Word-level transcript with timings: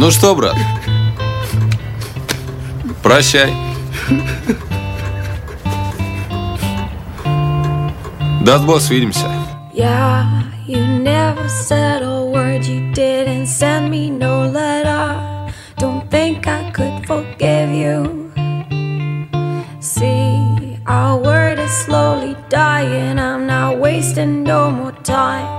Ну 0.00 0.12
что, 0.12 0.36
брат? 0.36 0.54
Прощай. 3.02 3.52
Да, 8.42 8.58
босс, 8.60 8.88
увидимся. 8.90 9.26
Yeah, 9.74 10.44
you 10.68 10.86
never 11.02 11.48
said 11.48 12.02
a 12.04 12.24
word, 12.24 12.64
you 12.64 12.92
didn't 12.92 13.48
send 13.48 13.90
me 13.90 14.08
no 14.08 14.46
letter. 14.48 15.16
Don't 15.78 16.08
think 16.08 16.46
I 16.46 16.70
could 16.70 17.04
forgive 17.04 17.72
you. 17.72 18.30
See, 19.80 20.78
our 20.86 21.18
word 21.18 21.58
is 21.58 21.72
slowly 21.72 22.36
dying, 22.48 23.18
I'm 23.18 23.48
not 23.48 23.78
wasting 23.78 24.44
no 24.44 24.70
more 24.70 24.92
time. 25.02 25.57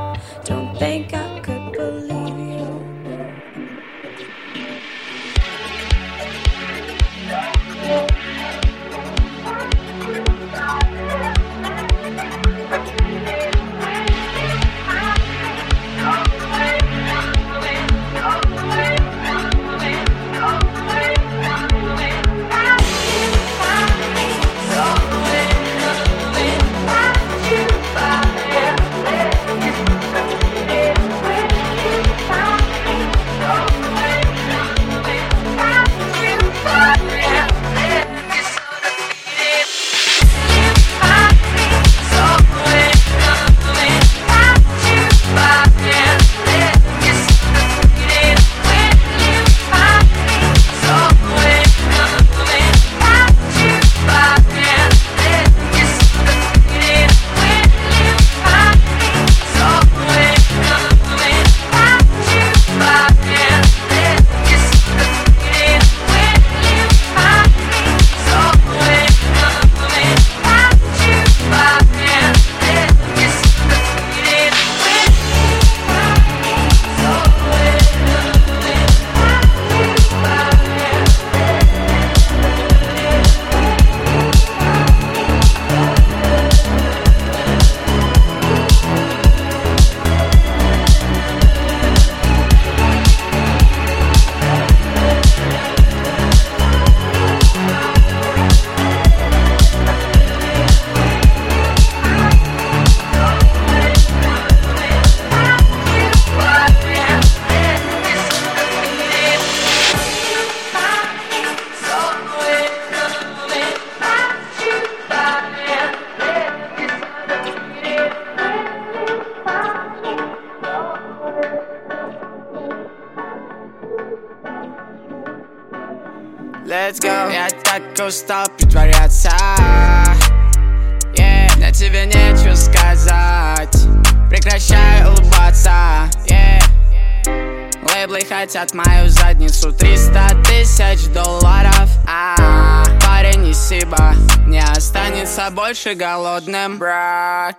Больше 145.79 145.95
голодным, 145.95 146.78
брат 146.78 147.56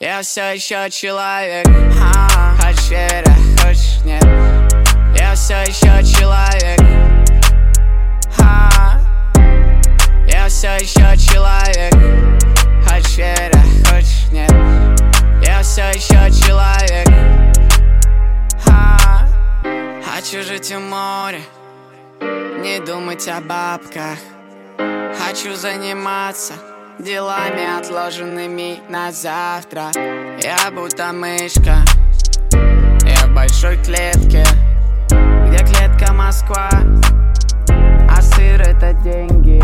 Я 0.00 0.22
все 0.22 0.54
еще 0.54 0.90
человек. 0.90 1.66
А, 2.02 2.56
Хочешь 2.56 2.90
веря, 2.90 3.34
хочешь 3.62 4.00
нет? 4.04 4.24
Я 5.16 5.34
все 5.36 5.60
еще 5.62 6.02
человек. 6.04 6.80
А, 8.40 8.98
Я 10.26 10.48
все 10.48 10.78
еще 10.78 11.16
человек. 11.16 11.94
Хочешь 12.84 13.18
веря, 13.18 13.62
хочешь 13.86 14.32
нет? 14.32 14.50
Я 15.46 15.62
все 15.62 15.90
еще 15.90 16.30
человек. 16.44 17.08
А, 18.66 19.28
Хочу 20.12 20.42
жить 20.42 20.72
у 20.72 20.80
моря 20.80 21.40
Не 22.20 22.80
думать 22.80 23.28
о 23.28 23.40
бабках. 23.40 24.18
Хочу 24.76 25.54
заниматься 25.54 26.54
Делами, 26.98 27.78
отложенными 27.78 28.80
на 28.88 29.12
завтра. 29.12 29.92
Я 30.42 30.68
будто 30.72 31.12
мышка 31.12 31.84
Я 33.04 33.26
в 33.28 33.34
большой 33.34 33.76
клетке. 33.84 34.44
Где 35.46 35.58
клетка 35.58 36.12
Москва? 36.12 36.68
А 38.10 38.20
сыр 38.20 38.60
это 38.62 38.94
деньги. 39.04 39.62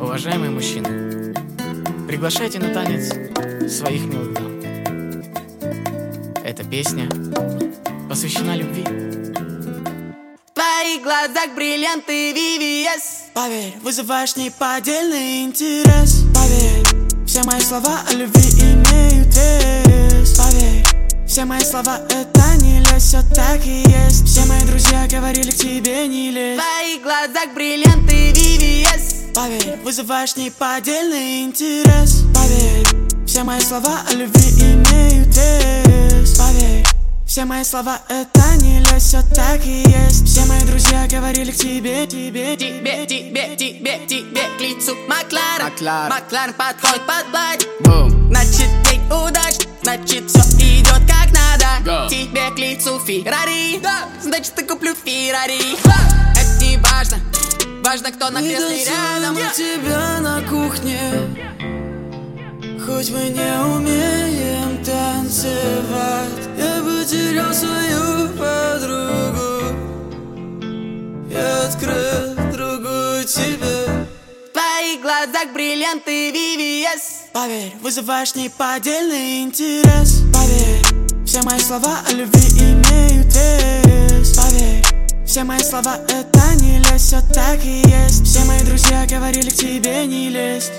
Уважаемые 0.00 0.52
мужчины, 0.52 1.34
приглашайте 2.06 2.60
на 2.60 2.72
танец 2.72 3.08
своих 3.68 4.02
милых 4.02 4.34
дам. 4.34 4.60
Эта 6.44 6.62
песня 6.62 7.08
посвящена 8.08 8.54
любви. 8.54 8.84
В 10.44 10.54
твоих 10.54 11.02
глазах 11.02 11.56
бриллианты 11.56 12.32
VVS 12.32 13.25
Поверь, 13.36 13.76
вызываешь 13.82 14.34
неподдельный 14.36 15.44
интерес. 15.44 16.22
Поверь, 16.34 16.86
все 17.26 17.42
мои 17.42 17.60
слова 17.60 18.00
о 18.08 18.14
любви 18.14 18.40
имеют 18.62 19.26
вес. 19.26 20.38
Поверь, 20.38 20.82
все 21.28 21.44
мои 21.44 21.60
слова 21.60 22.00
это 22.08 22.56
не 22.62 22.78
лезь, 22.78 23.02
все 23.02 23.20
так 23.34 23.60
и 23.66 23.82
есть. 23.90 24.24
Все 24.24 24.46
мои 24.46 24.62
друзья 24.62 25.06
говорили 25.06 25.50
к 25.50 25.54
тебе 25.54 26.08
не 26.08 26.30
В 26.30 26.34
лезь. 26.34 26.58
Твоих 26.58 27.02
глазах 27.02 27.54
бриллианты 27.54 28.32
VVS 28.32 29.34
Поверь, 29.34 29.80
вызываешь 29.84 30.34
неподдельный 30.36 31.42
интерес. 31.42 32.22
Поверь, 32.34 33.26
все 33.26 33.44
мои 33.44 33.60
слова 33.60 34.00
о 34.08 34.14
любви 34.14 34.48
имеют 34.62 35.36
вес. 35.36 36.38
Поверь, 36.38 36.86
все 37.26 37.44
мои 37.44 37.64
слова 37.64 38.00
это 38.08 38.56
не 38.62 38.75
лезь, 38.92 39.02
все 39.02 39.22
так 39.34 39.64
и 39.64 39.82
есть. 39.88 40.26
Все 40.26 40.44
мои 40.46 40.60
друзья 40.62 41.06
говорили 41.10 41.50
к 41.50 41.56
тебе, 41.56 42.06
тебе, 42.06 42.56
Тебе, 42.56 43.06
тебе, 43.06 43.56
тебе, 43.56 44.00
тебе 44.06 44.42
к 44.58 44.60
лицу. 44.60 44.94
Макларен 45.08 45.64
Макларен. 45.64 46.10
Макларен 46.10 46.54
подходит 46.54 47.06
под 47.06 47.30
платье 47.30 47.68
Бум! 47.80 48.28
Значит, 48.30 48.70
ей 48.90 49.00
удачно 49.06 49.66
Значит, 49.86 50.28
все 50.28 50.80
идет 50.80 51.00
как 51.06 51.30
надо. 51.32 51.66
Go. 51.84 52.08
Тебе 52.08 52.50
к 52.50 52.58
лицу 52.58 52.98
Феррари. 52.98 53.80
Значит, 54.20 54.52
я 54.56 54.66
куплю 54.66 54.96
Феррари. 55.04 55.76
Это 56.32 56.64
не 56.64 56.76
важно. 56.78 57.18
Важно, 57.84 58.10
кто 58.10 58.30
на 58.30 58.40
кресле 58.40 58.84
рядом. 58.84 59.36
у 59.36 59.54
тебя 59.54 60.18
на 60.18 60.42
кухне. 60.42 61.00
Хоть 62.84 63.10
мы 63.10 63.28
не 63.28 63.62
умеем 63.62 64.84
танцевать 64.84 66.46
потерял 67.06 67.54
свою 67.54 68.28
подругу. 68.30 69.76
Я 71.30 71.66
открыл 71.66 72.34
другую 72.52 73.24
тебе. 73.24 74.06
В 74.48 74.52
твоих 74.52 75.02
глазах 75.02 75.52
бриллианты 75.54 76.30
VVS 76.30 77.30
Поверь, 77.32 77.76
вызываешь 77.80 78.34
неподдельный 78.34 79.42
интерес. 79.44 80.22
Поверь, 80.34 81.24
все 81.24 81.42
мои 81.42 81.60
слова 81.60 82.00
о 82.08 82.12
любви 82.12 82.40
имеют 82.58 83.32
вес. 83.32 84.36
Поверь, 84.36 84.84
Все 85.24 85.44
мои 85.44 85.60
слова 85.60 85.98
это 86.08 86.54
не 86.60 86.78
лезь, 86.78 87.02
все 87.02 87.20
так 87.32 87.64
и 87.64 87.82
есть. 87.88 88.24
Все 88.24 88.44
мои 88.46 88.60
друзья 88.62 89.06
говорили 89.06 89.50
к 89.50 89.54
тебе 89.54 90.06
не 90.06 90.28
лезть 90.28 90.72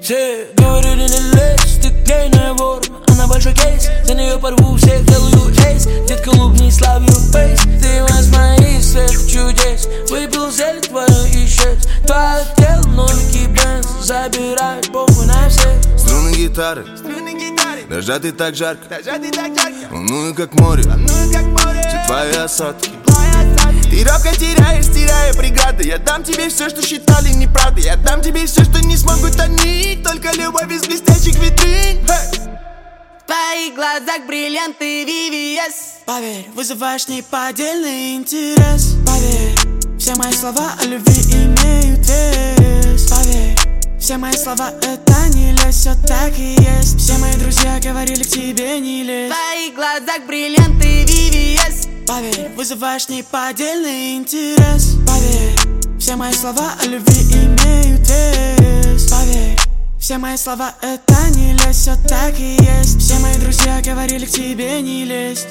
все 0.00 0.48
говорили 0.56 1.02
не 1.08 1.18
лезь, 1.34 1.78
ты 1.82 1.90
гейная 2.06 2.54
ворма 2.54 3.02
Она 3.08 3.26
большой 3.26 3.54
кейс, 3.54 3.88
за 4.04 4.14
нее 4.14 4.38
порву 4.38 4.76
всех, 4.76 5.04
делаю 5.06 5.54
эйс. 5.66 5.86
Детка 6.08 6.30
улыбнись, 6.30 6.80
love 6.80 7.04
your 7.06 7.32
face. 7.32 7.60
Ты 7.80 7.98
из 7.98 8.28
моих 8.32 8.80
всех 8.80 9.10
чудес. 9.30 9.86
Выпил 10.10 10.50
зелень 10.50 10.82
твою 10.82 11.06
исчез 11.08 11.86
Твое 12.06 12.44
тело, 12.56 12.82
новенький 12.88 13.46
бенз 13.46 13.86
Забирает 14.02 14.90
похуй 14.92 15.26
на 15.26 15.48
всех. 15.48 15.98
Струны 15.98 16.32
гитары, 16.34 16.84
Дожатый 17.90 18.30
так 18.30 18.54
жарко, 18.54 18.86
волную 19.90 20.32
как 20.32 20.54
море, 20.54 20.84
все 20.84 22.04
твои 22.06 22.30
осадки. 22.36 22.88
Ты 23.90 24.04
робко 24.04 24.30
теряешь, 24.32 24.86
теряя 24.86 25.34
преграды. 25.34 25.88
Я 25.88 25.98
дам 25.98 26.22
тебе 26.22 26.48
все, 26.50 26.68
что 26.68 26.86
считали 26.86 27.30
неправдой. 27.30 27.82
Я 27.82 27.96
дам 27.96 28.22
тебе 28.22 28.46
все, 28.46 28.62
что 28.62 28.80
не 28.86 28.96
смогут 28.96 29.40
они. 29.40 30.00
Только 30.04 30.30
любовь 30.36 30.70
из 30.70 30.82
блестящих 30.82 31.34
витрин. 31.42 32.06
В 32.06 33.26
твоих 33.26 33.74
глазах 33.74 34.24
бриллианты 34.24 35.02
VVS 35.02 36.04
Поверь, 36.06 36.48
вызываешь 36.54 37.08
неподдельный 37.08 38.14
интерес. 38.14 38.94
Поверь, 39.04 39.98
все 39.98 40.14
мои 40.14 40.32
слова 40.32 40.74
о 40.80 40.84
любви 40.84 41.22
имеют 41.32 42.06
вес 42.06 42.79
все 44.00 44.16
мои 44.16 44.32
слова 44.32 44.70
это 44.80 45.28
не 45.34 45.52
лезь, 45.52 45.74
все 45.76 45.94
так 46.06 46.32
и 46.38 46.56
есть. 46.58 46.98
Все 46.98 47.18
мои 47.18 47.34
друзья 47.34 47.78
говорили 47.80 48.22
к 48.22 48.28
тебе 48.28 48.80
не 48.80 49.02
лезь. 49.02 49.30
В 49.30 49.34
твоих 49.34 49.74
глазах 49.74 50.26
бриллианты 50.26 51.04
VVS 51.04 52.06
Поверь, 52.06 52.50
вызываешь 52.56 53.08
неподдельный 53.08 54.16
интерес. 54.16 54.96
Поверь, 55.06 55.98
все 55.98 56.16
мои 56.16 56.32
слова 56.32 56.72
о 56.82 56.86
любви 56.86 57.20
имеют 57.32 58.08
вес. 58.08 59.12
Поверь, 59.12 59.58
все 59.98 60.16
мои 60.16 60.36
слова 60.36 60.72
это 60.80 61.30
не 61.36 61.52
лезь, 61.52 61.76
все 61.76 61.94
так 62.08 62.38
и 62.40 62.56
есть. 62.56 62.98
Все 62.98 63.18
мои 63.18 63.34
друзья 63.34 63.82
говорили 63.84 64.24
к 64.24 64.30
тебе 64.30 64.80
не 64.80 65.04
лезть 65.04 65.48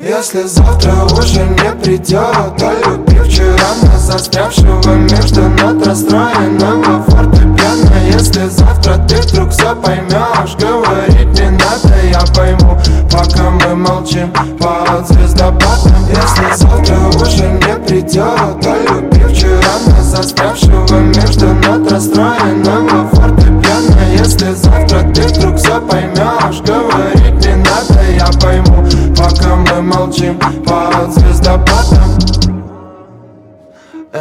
если 0.00 0.44
завтра 0.44 0.92
уже 1.06 1.40
не 1.40 1.72
придет 1.82 2.56
То 2.56 2.72
люби 2.86 3.18
вчера 3.18 3.74
нас 3.82 4.02
застрявшего 4.02 4.94
между 4.94 5.48
нот 5.48 5.84
расстроенного 5.84 7.02
фортепиано 7.58 8.12
Если 8.12 8.48
завтра 8.48 8.98
ты 9.08 9.16
вдруг 9.16 9.50
все 9.50 9.74
поймешь 9.76 10.56
Говорить 10.58 11.40
не 11.40 11.50
надо, 11.50 11.94
я 12.10 12.20
пойму. 12.34 12.78
Пока 13.10 13.50
мы 13.50 13.74
молчим 13.74 14.30
под 14.58 15.06
звездопадом 15.08 16.06
Если 16.08 16.56
завтра 16.56 16.96
уже 17.16 17.48
не 17.48 17.86
придет 17.86 18.60
То 18.60 18.74
люби 18.88 19.20
вчера 19.32 19.78
нас 19.86 20.06
застрявшего 20.06 20.98
между 20.98 21.46
нот 21.54 21.90
расстроенного 21.90 23.08
фортепиано. 23.12 24.12
Если 24.16 24.52
завтра 24.54 25.00
ты 25.14 25.22
вдруг 25.22 25.56
все 25.56 25.80
поймешь 25.80 26.60
Говорить 26.62 27.46
не 27.46 27.54
надо, 27.56 28.02
я 28.10 28.26
пойму. 28.40 28.86
Пока 29.16 29.56
мы 29.56 29.82
молчим 29.82 30.38
под 30.64 31.12
звездопадом 31.14 31.97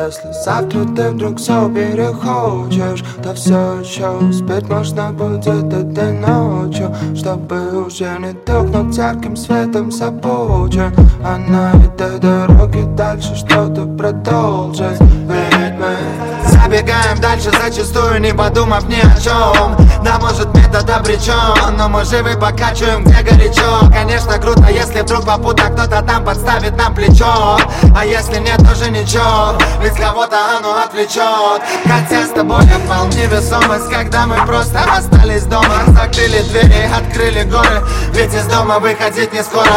если 0.06 0.32
завтра 0.32 0.86
ты 0.96 1.10
вдруг 1.12 1.38
все 1.38 1.70
перехочешь 1.70 3.04
То 3.24 3.34
все 3.34 3.80
еще 3.82 4.10
успеть 4.10 4.70
можно 4.70 5.12
будет 5.12 5.48
этой 5.48 6.14
ночью 6.14 6.94
Чтобы 7.16 7.86
уже 7.86 8.18
не 8.20 8.34
тухнуть 8.34 8.98
ярким 8.98 9.36
светом 9.36 9.92
запучен 9.92 10.94
А 11.24 11.38
на 11.38 11.72
этой 11.84 12.20
дороге 12.20 12.84
дальше 12.96 13.36
что-то 13.36 13.86
продолжить. 13.86 15.00
Ведь 15.00 15.74
мы 15.80 16.37
забегаем 16.68 17.20
дальше 17.20 17.50
зачастую 17.52 18.20
не 18.20 18.34
подумав 18.34 18.88
ни 18.90 19.00
о 19.00 19.20
чем 19.22 19.78
Да 20.04 20.20
может 20.20 20.54
метод 20.56 20.90
обречен, 20.90 21.76
но 21.78 21.90
мы 21.90 22.06
живы 22.06 22.36
покачиваем 22.38 23.04
где 23.04 23.22
горячо. 23.24 23.90
Конечно 23.92 24.38
круто, 24.38 24.68
если 24.70 25.02
вдруг 25.02 25.26
попутно 25.26 25.70
кто-то 25.70 26.02
там 26.02 26.24
подставит 26.24 26.78
нам 26.78 26.94
плечо. 26.94 27.58
А 27.96 28.06
если 28.06 28.40
нет, 28.40 28.58
тоже 28.58 28.92
ничего, 28.92 29.58
ведь 29.82 29.96
кого-то 29.96 30.38
оно 30.58 30.84
отвлечет 30.84 31.62
Хотя 31.84 32.26
с 32.26 32.30
тобой 32.30 32.64
я 32.66 32.80
пал 32.88 33.08
невесомость, 33.08 33.90
когда 33.90 34.26
мы 34.28 34.46
просто 34.46 34.80
остались 34.80 35.44
дома. 35.44 35.84
Закрыли 35.88 36.42
двери, 36.44 36.90
открыли 36.96 37.44
горы, 37.44 37.84
ведь 38.14 38.34
из 38.34 38.46
дома 38.46 38.80
выходить 38.80 39.34
не 39.34 39.44
скоро 39.44 39.72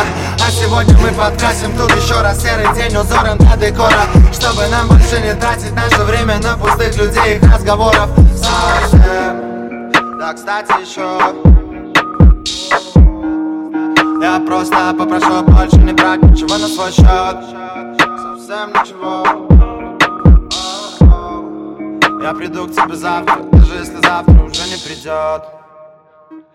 Сегодня 0.50 0.98
мы 0.98 1.12
подкрасим 1.12 1.76
тут 1.76 1.90
еще 1.94 2.20
раз 2.20 2.42
серый 2.42 2.66
день 2.74 2.96
узором 2.96 3.38
для 3.38 3.56
декора 3.56 4.02
Чтобы 4.32 4.66
нам 4.66 4.88
больше 4.88 5.20
не 5.20 5.32
тратить 5.34 5.72
наше 5.72 6.02
время 6.02 6.38
на 6.40 6.56
пустых 6.56 6.96
людей 6.96 7.38
и 7.38 7.46
разговоров. 7.46 8.10
Совсем, 8.34 9.92
да 10.18 10.32
кстати 10.34 10.72
еще. 10.80 11.18
Я 14.20 14.40
просто 14.44 14.94
попрошу 14.98 15.42
больше 15.44 15.76
не 15.76 15.92
брать 15.92 16.22
ничего 16.22 16.58
на 16.58 16.66
свой 16.66 16.90
счет. 16.90 17.36
Совсем 18.18 18.70
ничего. 18.70 19.24
Я 22.22 22.34
приду 22.34 22.66
к 22.66 22.72
тебе 22.72 22.96
завтра, 22.96 23.38
даже 23.52 23.74
если 23.74 24.00
завтра 24.02 24.42
уже 24.42 24.68
не 24.68 24.76
придет 24.76 25.59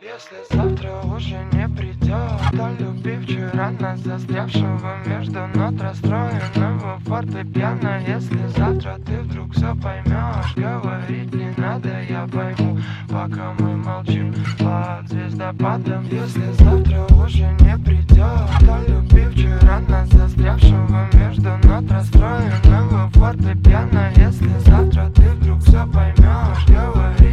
если 0.05 0.37
завтра 0.55 1.01
уже 1.03 1.35
не 1.53 1.67
придет, 1.67 2.39
то 2.51 2.69
люби 2.79 3.17
вчера 3.17 3.71
нас 3.79 3.99
застрявшего 4.01 4.97
между 5.05 5.47
нот 5.47 5.81
расстроенного 5.81 6.99
фортепиано 7.05 8.03
Если 8.07 8.47
завтра 8.55 8.99
ты 9.05 9.21
вдруг 9.21 9.53
все 9.53 9.75
поймешь, 9.75 10.55
говорить 10.55 11.33
не 11.33 11.53
надо, 11.57 12.01
я 12.03 12.27
пойму 12.27 12.77
Пока 13.09 13.53
мы 13.57 13.75
молчим 13.77 14.33
под 14.59 15.09
звездопадом. 15.09 16.03
Если 16.11 16.51
завтра 16.51 17.05
уже 17.15 17.47
не 17.61 17.77
придет, 17.83 18.49
то 18.59 18.79
люби 18.87 19.25
вчера 19.33 19.79
нас 19.87 20.09
застрявшего 20.09 21.09
между 21.13 21.49
нот 21.67 21.91
расстроенного 21.91 23.09
фортепиано 23.13 24.11
Если 24.17 24.49
завтра 24.59 25.09
ты 25.15 25.29
вдруг 25.31 25.61
все 25.61 25.87
поймешь, 25.87 26.67
говорить 26.67 27.24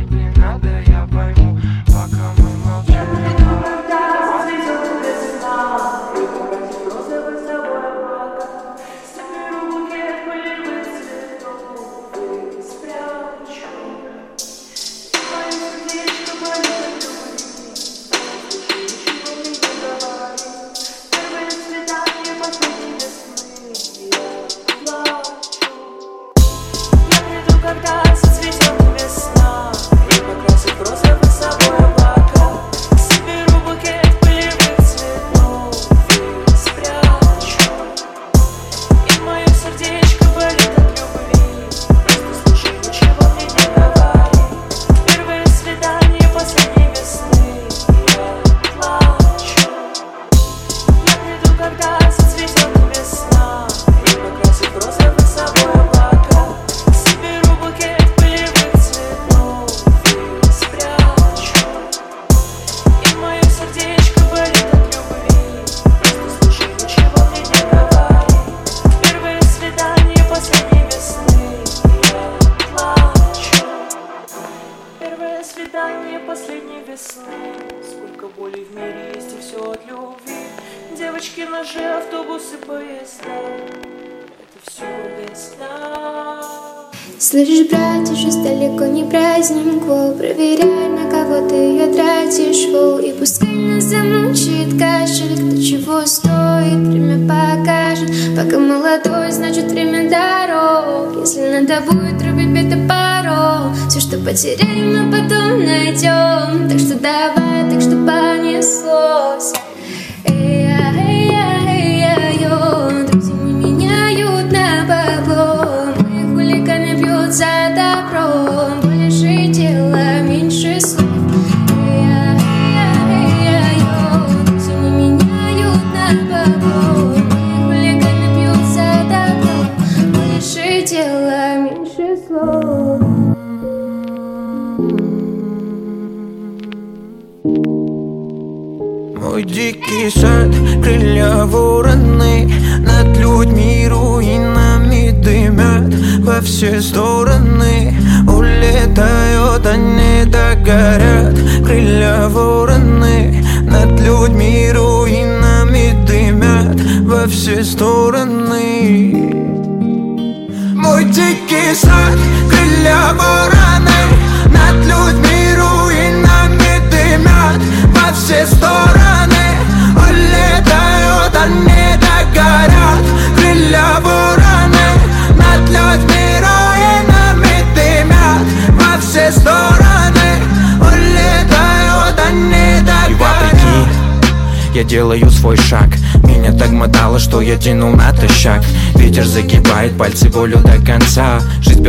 Ветер 189.12 189.26
загибает 189.26 189.98
пальцы 189.98 190.30
волю 190.30 190.56
до 190.60 190.82
конца 190.86 191.38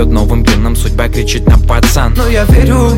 Бьет 0.03 0.11
новым 0.11 0.43
геном, 0.43 0.75
судьба 0.75 1.07
кричит 1.07 1.47
на 1.47 1.57
пацан. 1.57 2.13
Но 2.17 2.27
я 2.27 2.43
верю, 2.43 2.91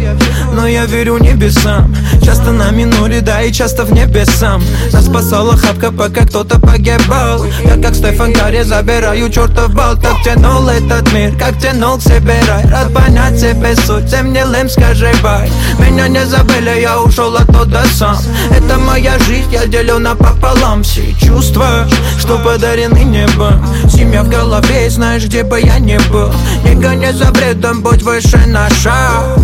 но 0.53 0.65
я 0.65 0.85
верю 0.85 1.19
небесам. 1.19 1.95
Часто 2.24 2.51
на 2.51 2.71
миноре, 2.71 3.21
да 3.21 3.43
и 3.43 3.51
часто 3.51 3.83
в 3.83 3.93
небесам. 3.93 4.63
Нас 4.91 5.05
спасала 5.05 5.55
хапка, 5.55 5.91
пока 5.91 6.25
кто-то 6.25 6.59
погибал. 6.59 7.45
Я 7.63 7.79
как 7.79 7.93
Стефан 7.93 8.33
Карри 8.33 8.63
забираю 8.63 9.29
чертов 9.29 9.71
бал. 9.75 9.95
Так 9.97 10.15
тянул 10.24 10.67
этот 10.67 11.13
мир, 11.13 11.35
как 11.38 11.59
тянул 11.59 11.97
к 11.97 12.01
себе 12.01 12.39
рай 12.47 12.65
Рад 12.71 12.91
понять 12.91 13.39
себе 13.39 13.75
суть, 13.75 14.07
всем 14.07 14.31
гнилым 14.31 14.67
скажи 14.67 15.12
бай. 15.21 15.51
Меня 15.77 16.07
не 16.07 16.25
забыли, 16.25 16.79
я 16.81 17.01
ушел 17.01 17.35
оттуда 17.35 17.83
сам. 17.93 18.17
Это 18.50 18.79
моя 18.79 19.19
жизнь, 19.19 19.51
я 19.51 19.67
делю 19.67 20.00
напополам 20.00 20.81
Все 20.81 21.13
чувства, 21.21 21.88
что 22.19 22.39
подарены 22.39 23.03
небом. 23.03 23.63
Семья 23.89 24.24
в 24.24 24.29
голове, 24.29 24.89
знаешь, 24.89 25.25
где 25.25 25.43
бы 25.43 25.59
я 25.62 25.77
ни 25.77 25.97
был. 26.09 26.31
Не 26.63 26.74
гони 26.95 27.11
за 27.11 27.31
бредом, 27.31 27.81
будь 27.81 28.03
выше 28.03 28.39
на 28.47 28.69
шаг 28.69 29.39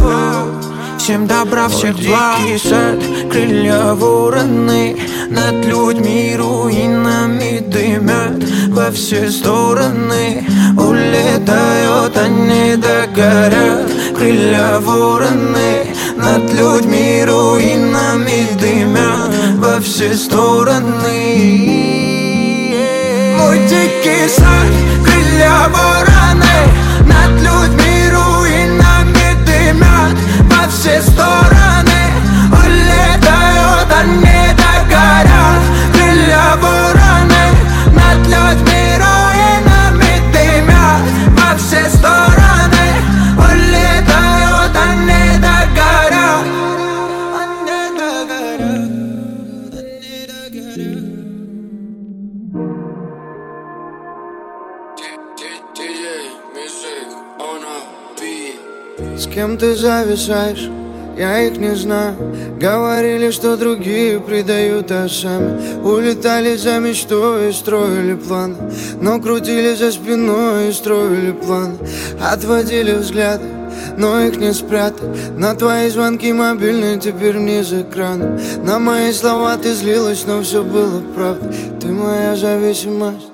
Всем 0.98 1.28
добра, 1.28 1.68
всех 1.68 1.96
благ 1.96 2.38
Дикий 2.40 2.70
сад, 2.70 3.00
крылья 3.30 3.94
вороны 3.94 4.98
Над 5.30 5.66
людьми 5.66 6.36
руинами 6.38 7.60
дымят 7.60 8.44
Во 8.70 8.92
все 8.92 9.30
стороны. 9.30 10.46
Улетают, 10.78 12.16
они 12.18 12.76
догорят 12.76 13.92
Крылья 14.16 14.80
вороны 14.80 15.88
Над 16.16 16.54
людьми 16.54 17.26
руинами 17.26 18.48
дымят 18.60 19.32
Во 19.58 19.80
все 19.82 20.14
стороны. 20.14 21.02
Мой 23.38 23.60
дикий 23.68 24.30
сад, 24.30 24.72
крылья 25.04 25.68
вороны 25.70 26.12
все 30.72 31.02
стороны 31.02 32.02
улетают, 32.50 33.92
они 34.00 34.56
догорят. 34.56 35.62
Крылья 35.94 36.56
ты 59.62 59.76
зависаешь? 59.76 60.70
Я 61.16 61.44
их 61.44 61.58
не 61.58 61.76
знаю. 61.76 62.16
Говорили, 62.60 63.30
что 63.30 63.58
другие 63.58 64.20
предают, 64.20 64.92
а 64.92 65.08
сами 65.08 65.78
Улетали 65.84 66.56
за 66.56 66.80
мечтой 66.80 67.50
и 67.50 67.54
строили 67.54 68.16
планы. 68.16 68.56
Но 69.00 69.20
крутили 69.20 69.76
за 69.76 69.92
спиной 69.92 70.70
и 70.70 70.74
строили 70.74 71.32
планы. 71.32 71.78
Отводили 72.20 72.94
взгляды 72.94 73.46
но 73.98 74.20
их 74.22 74.38
не 74.38 74.54
спрятать. 74.54 75.38
На 75.38 75.54
твои 75.56 75.90
звонки 75.90 76.32
мобильные 76.34 77.00
теперь 77.00 77.38
вниз 77.38 77.72
экрана 77.74 78.40
На 78.64 78.80
мои 78.80 79.12
слова 79.12 79.58
ты 79.58 79.74
злилась, 79.74 80.26
но 80.26 80.42
все 80.42 80.64
было 80.64 81.02
правда 81.16 81.54
Ты 81.80 81.88
моя 81.88 82.36
зависимость 82.36 83.31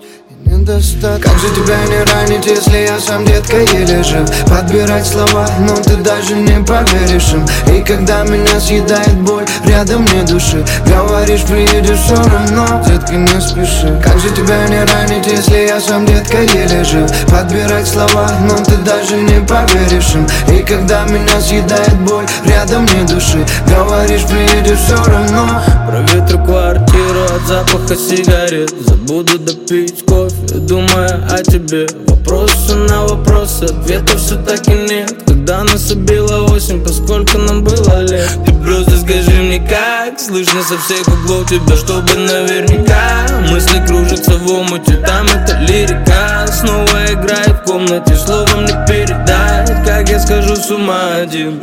недостаток 0.48 1.24
Как 1.24 1.40
же 1.40 1.50
тебя 1.56 1.78
не 1.88 2.04
ранить, 2.12 2.46
если 2.46 2.78
я 2.88 3.00
сам, 3.00 3.26
детка, 3.26 3.58
еле 3.58 4.04
жив? 4.04 4.28
Подбирать 4.48 5.06
слова, 5.06 5.48
но 5.60 5.76
ты 5.76 5.96
даже 5.98 6.36
не 6.36 6.64
поверишь 6.64 7.34
им. 7.34 7.46
И 7.74 7.82
когда 7.82 8.24
меня 8.24 8.60
съедает 8.60 9.16
боль, 9.22 9.46
рядом 9.66 10.06
не 10.06 10.24
души. 10.24 10.64
Говоришь, 10.86 11.44
приедешь 11.44 12.00
все 12.00 12.16
равно, 12.16 12.84
детка, 12.86 13.14
не 13.14 13.42
спеши. 13.42 14.00
Как 14.04 14.20
же 14.20 14.30
тебя 14.30 14.68
не 14.68 14.84
ранить, 14.84 15.28
если 15.28 15.68
я 15.68 15.80
сам, 15.80 16.06
детка, 16.06 16.42
еле 16.42 16.84
жив? 16.84 17.10
Подбирать 17.28 17.88
слова, 17.88 18.30
но 18.42 18.56
ты 18.64 18.78
даже 18.78 19.16
не 19.18 19.46
поверишь 19.46 20.16
им. 20.16 20.28
И 20.54 20.64
когда 20.64 21.06
меня 21.06 21.40
съедает 21.42 21.96
боль, 22.02 22.26
рядом 22.46 22.86
не 22.86 23.06
души. 23.06 23.46
Говоришь, 23.68 24.24
приедешь 24.24 24.80
все 24.80 24.96
равно. 24.96 25.62
Проветрю 25.88 26.44
квартиру 26.46 27.24
от 27.36 27.48
запаха 27.48 27.96
сигарет. 27.96 28.74
Забуду 28.86 29.40
допить 29.40 30.06
кофе, 30.06 30.36
думая 30.56 31.28
о 31.32 31.44
тебе. 31.44 31.88
Вопросы 32.08 32.76
на 32.76 33.06
вопросы, 33.06 33.66
ответов 33.66 34.20
все 34.20 34.36
так 34.44 34.68
и 34.68 34.74
нет. 34.74 35.14
Когда 35.26 35.64
нас 35.64 35.92
убила 35.92 36.44
осень, 36.54 36.84
поскольку 36.84 37.38
нам 37.38 37.64
было 37.64 38.02
лет? 38.02 38.30
Ты 38.46 38.54
просто 38.54 38.98
скажи 38.98 39.32
мне 39.42 39.60
как, 39.60 40.20
слышно 40.20 40.62
со 40.62 40.78
всех 40.78 41.08
углов 41.08 41.48
тебя 41.50 41.76
Чтобы 41.76 42.14
наверняка 42.16 43.28
мысли 43.50 43.86
кружатся 43.88 44.38
в 44.38 44.52
омуте. 44.52 44.98
Там 45.06 45.26
это 45.28 45.58
лирика, 45.60 46.46
снова 46.48 47.06
играет 47.12 47.62
в 47.62 47.64
комнате. 47.64 48.16
Словом 48.16 48.66
не 48.66 48.74
передать, 48.88 49.86
как 49.86 50.10
я 50.10 50.20
скажу 50.20 50.56
с 50.56 50.70
ума 50.70 51.16
один 51.16 51.62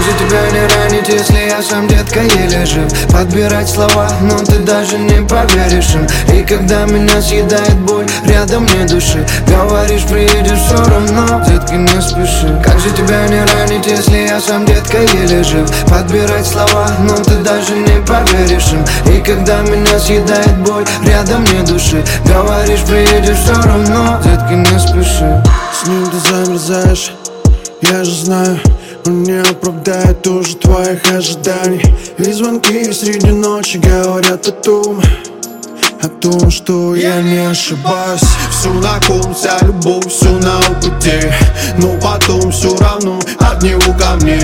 Как 0.00 0.08
же 0.08 0.18
тебя 0.18 0.50
не 0.50 0.66
ранить, 0.66 1.08
если 1.08 1.50
я 1.50 1.62
сам, 1.62 1.86
детка, 1.86 2.20
еле 2.20 2.64
жив. 2.64 2.90
Подбирать 3.12 3.68
слова, 3.68 4.08
но 4.22 4.38
ты 4.38 4.58
даже 4.60 4.96
не 4.96 5.20
поверишь 5.26 5.94
им. 5.94 6.06
И 6.34 6.42
когда 6.42 6.86
меня 6.86 7.20
съедает 7.20 7.78
боль, 7.80 8.06
рядом 8.24 8.64
не 8.64 8.86
души 8.86 9.26
Говоришь, 9.46 10.04
приедешь 10.04 10.58
все 10.58 10.76
равно, 10.76 11.44
детка, 11.44 11.74
не 11.74 12.00
спеши. 12.00 12.62
Как 12.64 12.78
же 12.80 12.90
тебя 12.92 13.28
не 13.28 13.44
ранить, 13.44 13.86
если 13.86 14.26
я 14.26 14.40
сам, 14.40 14.64
детка, 14.64 15.02
еле 15.02 15.44
жив? 15.44 15.70
Подбирать 15.86 16.46
слова, 16.46 16.90
но 17.00 17.16
ты 17.16 17.34
даже 17.34 17.74
не 17.76 18.00
поверишь 18.06 18.72
им. 18.72 19.12
И 19.12 19.20
когда 19.20 19.60
меня 19.60 19.98
съедает 19.98 20.56
боль, 20.60 20.86
рядом 21.04 21.44
не 21.44 21.62
души 21.62 22.02
Говоришь, 22.24 22.80
приедешь 22.88 23.36
все 23.36 23.52
равно, 23.52 24.18
детка, 24.24 24.54
не 24.54 24.78
спеши. 24.78 25.44
С 25.78 25.86
ним 25.86 26.06
ты 26.06 26.18
замерзаешь, 26.30 27.12
я 27.82 28.02
же 28.02 28.24
знаю 28.24 28.58
Он 29.06 29.22
не 29.22 29.40
оправдает 29.40 30.26
уже 30.26 30.56
твоих 30.56 31.10
ожиданий. 31.12 31.82
И 32.18 32.32
звонки 32.32 32.92
среди 32.92 33.30
ночи 33.30 33.78
говорят 33.78 34.46
о 34.46 34.52
том 34.52 35.00
о 36.02 36.08
том, 36.08 36.50
что 36.50 36.94
я 36.94 37.20
не 37.20 37.50
ошибаюсь. 37.50 38.22
Всю 38.50 38.72
на 38.74 39.00
ком, 39.06 39.34
вся 39.34 39.58
любовь, 39.62 40.06
все 40.06 40.30
на 40.30 40.60
пути 40.80 41.32
Но 41.78 41.98
потом 42.00 42.50
все 42.50 42.76
равно 42.76 43.18
от 43.38 43.62
него 43.62 43.92
ко 43.98 44.16
мне 44.22 44.40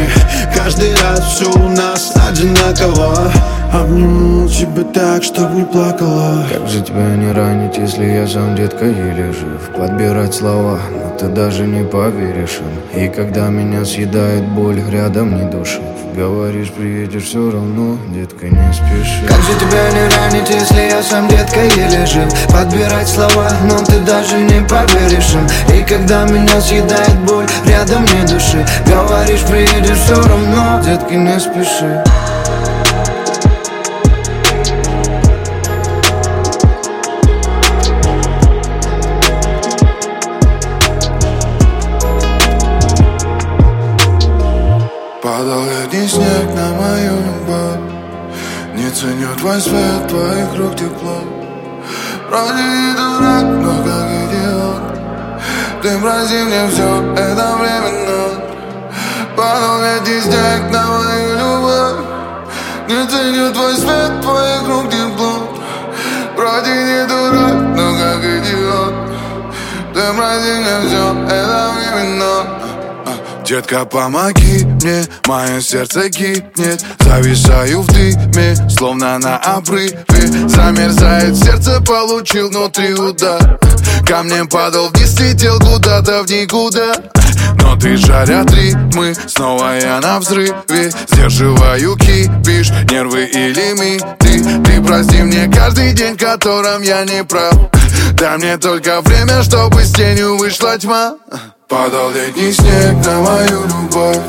Каждый 0.54 0.94
раз 0.94 1.20
все 1.34 1.50
у 1.50 1.68
нас 1.68 2.12
одинаково 2.28 3.32
Обниму 3.72 4.48
тебя 4.48 4.84
так, 4.94 5.22
чтоб 5.22 5.50
не 5.52 5.64
плакала. 5.64 6.46
Как 6.52 6.68
же 6.68 6.80
тебя 6.80 7.14
не 7.16 7.32
ранить, 7.32 7.76
если 7.76 8.04
я 8.04 8.26
сам 8.26 8.54
детка 8.54 8.84
еле 8.84 9.32
жив? 9.32 9.70
Подбирать 9.76 10.34
слова, 10.34 10.78
но 10.90 11.16
ты 11.18 11.26
даже 11.26 11.66
не 11.66 11.84
поверишь 11.84 12.60
им. 12.60 13.02
И 13.02 13.08
когда 13.08 13.48
меня 13.48 13.84
съедает 13.84 14.44
боль, 14.48 14.80
рядом 14.90 15.36
не 15.36 15.50
души. 15.50 15.80
Говоришь, 16.14 16.70
приедешь 16.70 17.24
все 17.24 17.50
равно, 17.50 17.98
детка, 18.14 18.46
не 18.46 18.72
спеши. 18.72 19.26
Как 19.28 19.40
же 19.42 19.52
тебя 19.60 19.90
не 19.90 20.08
ранить, 20.16 20.48
если 20.48 20.88
я 20.88 21.02
сам 21.02 21.28
детка 21.28 21.60
еле 21.60 22.06
жив? 22.06 22.32
Подбирать 22.50 23.08
слова, 23.08 23.50
но 23.64 23.78
ты 23.84 23.98
даже 24.00 24.38
не 24.38 24.66
поверишь 24.66 25.34
им. 25.34 25.76
И 25.76 25.82
когда 25.82 26.24
меня 26.24 26.60
съедает 26.60 27.18
боль, 27.26 27.46
рядом 27.66 28.04
не 28.04 28.26
души. 28.26 28.64
Говоришь, 28.86 29.42
приедешь 29.42 29.98
все 29.98 30.14
равно, 30.14 30.80
детка, 30.82 31.14
не 31.14 31.38
спеши 31.38 32.02
Падал 45.46 45.64
летний 45.64 46.08
снег 46.08 46.54
на 46.56 46.72
мою 46.74 47.12
любовь 47.22 47.78
Не 48.74 48.90
ценю 48.90 49.28
твой 49.38 49.60
свет, 49.60 50.08
твоих 50.08 50.52
рук 50.58 50.74
тепло. 50.74 51.20
Вроде 52.28 52.62
не 52.64 52.92
дурак, 52.94 53.44
но 53.44 53.76
как 53.84 54.08
идиот. 54.22 55.82
Ты 55.82 55.98
прости 55.98 56.34
мне 56.42 56.66
все, 56.68 57.14
это 57.14 57.54
временно. 57.60 58.42
Падал 59.36 59.82
летний 59.82 60.20
снег 60.20 60.68
на 60.72 60.84
мою 60.84 61.38
любовь. 61.38 62.06
Не 62.88 63.06
ценю 63.06 63.52
твой 63.52 63.76
свет, 63.76 64.20
твоих 64.22 64.66
рук 64.66 64.90
тепло. 64.90 65.32
Вроде 66.36 66.74
не 66.74 67.06
дурак, 67.06 67.54
но 67.76 67.92
как 67.92 68.18
идиот. 68.18 68.94
Ты 69.94 70.00
прости 70.12 70.52
мне 70.54 70.88
все, 70.88 71.24
это 71.30 71.70
временно 71.76 72.65
Детка, 73.46 73.84
помоги 73.84 74.64
мне, 74.64 75.04
мое 75.28 75.60
сердце 75.60 76.08
гибнет. 76.08 76.84
Зависаю 76.98 77.82
в 77.82 77.86
дыме, 77.86 78.56
словно 78.68 79.20
на 79.20 79.36
обрыве. 79.36 80.04
Замерзает 80.48 81.36
сердце, 81.36 81.80
получил 81.80 82.48
внутри 82.48 82.92
удар. 82.94 83.60
Камнем 84.04 84.48
падал 84.48 84.88
вниз, 84.88 85.16
летел 85.20 85.60
куда-то 85.60 86.24
в 86.24 86.26
никуда. 86.28 86.94
Но 87.62 87.76
ты 87.76 87.96
жарят 87.96 88.50
ритмы, 88.50 89.14
снова 89.28 89.78
я 89.78 90.00
на 90.00 90.18
взрыве. 90.18 90.90
Сдерживаю 91.08 91.94
кипиш, 91.96 92.70
нервы 92.90 93.26
и 93.26 93.52
лимиты 93.52 94.62
Ты 94.64 94.82
прости 94.82 95.22
мне 95.22 95.48
каждый 95.54 95.92
день, 95.92 96.16
которым 96.16 96.82
я 96.82 97.04
не 97.04 97.22
прав. 97.22 97.54
Дай 98.14 98.38
мне 98.38 98.58
только 98.58 99.00
время, 99.02 99.44
чтобы 99.44 99.84
с 99.84 99.92
тенью 99.92 100.36
вышла 100.36 100.76
тьма 100.78 101.14
Падал 101.68 102.10
летний 102.12 102.52
снег 102.52 103.04
на 103.04 103.20
мою 103.22 103.64
любовь. 103.66 104.20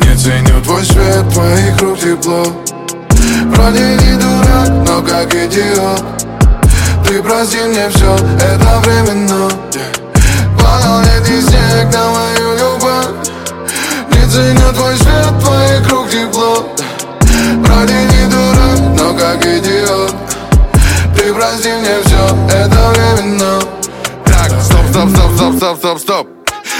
Не 0.00 0.14
ценю 0.14 0.60
твой 0.62 0.84
свет, 0.84 1.26
твоих 1.32 1.80
рук 1.80 1.98
тепло. 1.98 2.44
Вроде 3.46 3.96
не 3.96 4.12
дурак, 4.18 4.68
но 4.86 5.00
как 5.00 5.34
идиот. 5.34 6.04
Ты 7.08 7.22
прости 7.22 7.56
мне 7.60 7.88
все, 7.88 8.14
это 8.14 8.78
временно. 8.80 9.48
Падал 10.60 11.00
летний 11.00 11.40
снег 11.40 11.90
на 11.94 12.10
мою 12.10 12.58
любовь. 12.58 13.30
Не 14.10 14.28
ценю 14.28 14.70
твой 14.74 14.96
свет, 14.98 15.40
твоих 15.42 15.90
рук 15.90 16.10
тепло. 16.10 16.68
Вроде 17.62 17.94
не 17.94 18.26
дурак, 18.28 18.98
но 18.98 19.14
как 19.14 19.40
идиот. 19.46 20.14
Ты 21.16 21.32
прости 21.32 21.72
мне 21.72 22.02
все, 22.04 22.54
это 22.54 22.90
временно. 22.90 23.60
Так, 24.26 24.50
стоп, 24.60 24.86
стоп, 24.90 25.08
стоп, 25.08 25.32
стоп, 25.36 25.56
стоп, 25.56 25.78
стоп, 25.78 25.98
стоп 26.00 26.33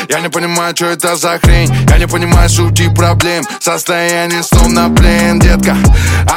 я 0.09 0.21
не 0.21 0.29
понимаю, 0.29 0.75
что 0.77 0.87
это 0.87 1.17
за 1.17 1.39
хрень. 1.39 1.73
Я 1.89 1.99
не 1.99 2.07
понимаю 2.07 2.49
сути 2.49 2.89
проблем. 2.95 3.45
Состояние 3.61 4.43
словно 4.43 4.91
плен, 4.91 5.39
детка. 5.39 5.77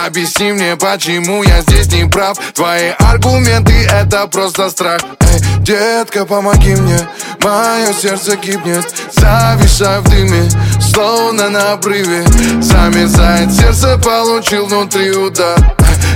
Объясни 0.05 0.51
мне, 0.53 0.75
почему 0.75 1.43
я 1.43 1.61
здесь 1.61 1.91
не 1.91 2.07
прав? 2.09 2.37
Твои 2.53 2.89
аргументы 2.99 3.73
это 3.73 4.27
просто 4.27 4.69
страх. 4.69 5.01
Эй, 5.19 5.39
детка, 5.59 6.25
помоги 6.25 6.75
мне. 6.75 6.99
Мое 7.41 7.93
сердце 7.93 8.35
гибнет. 8.37 8.85
Зависаю 9.11 10.01
в 10.01 10.09
дыме 10.09 10.49
Словно 10.79 11.49
на 11.49 11.73
обрыве. 11.73 12.25
Замерзает 12.61 13.51
сердце, 13.51 13.97
получил 13.97 14.65
внутри 14.65 15.11
удар. 15.11 15.57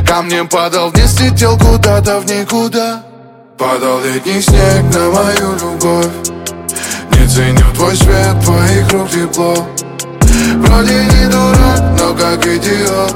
Камнем 0.07 0.47
падал 0.47 0.89
вниз, 0.89 1.19
летел 1.19 1.57
куда-то 1.57 2.19
в 2.19 2.25
никуда. 2.25 3.03
Падал 3.57 4.01
летний 4.01 4.41
снег 4.41 4.83
на 4.93 5.09
мою 5.11 5.55
любовь 5.59 6.40
ценю 7.31 7.63
твой 7.73 7.95
свет, 7.95 8.35
твоих 8.43 8.91
рук 8.91 9.09
тепло. 9.09 9.55
Вроде 10.57 11.05
не 11.05 11.27
дурак, 11.27 11.81
но 11.97 12.13
как 12.13 12.45
идиот. 12.45 13.15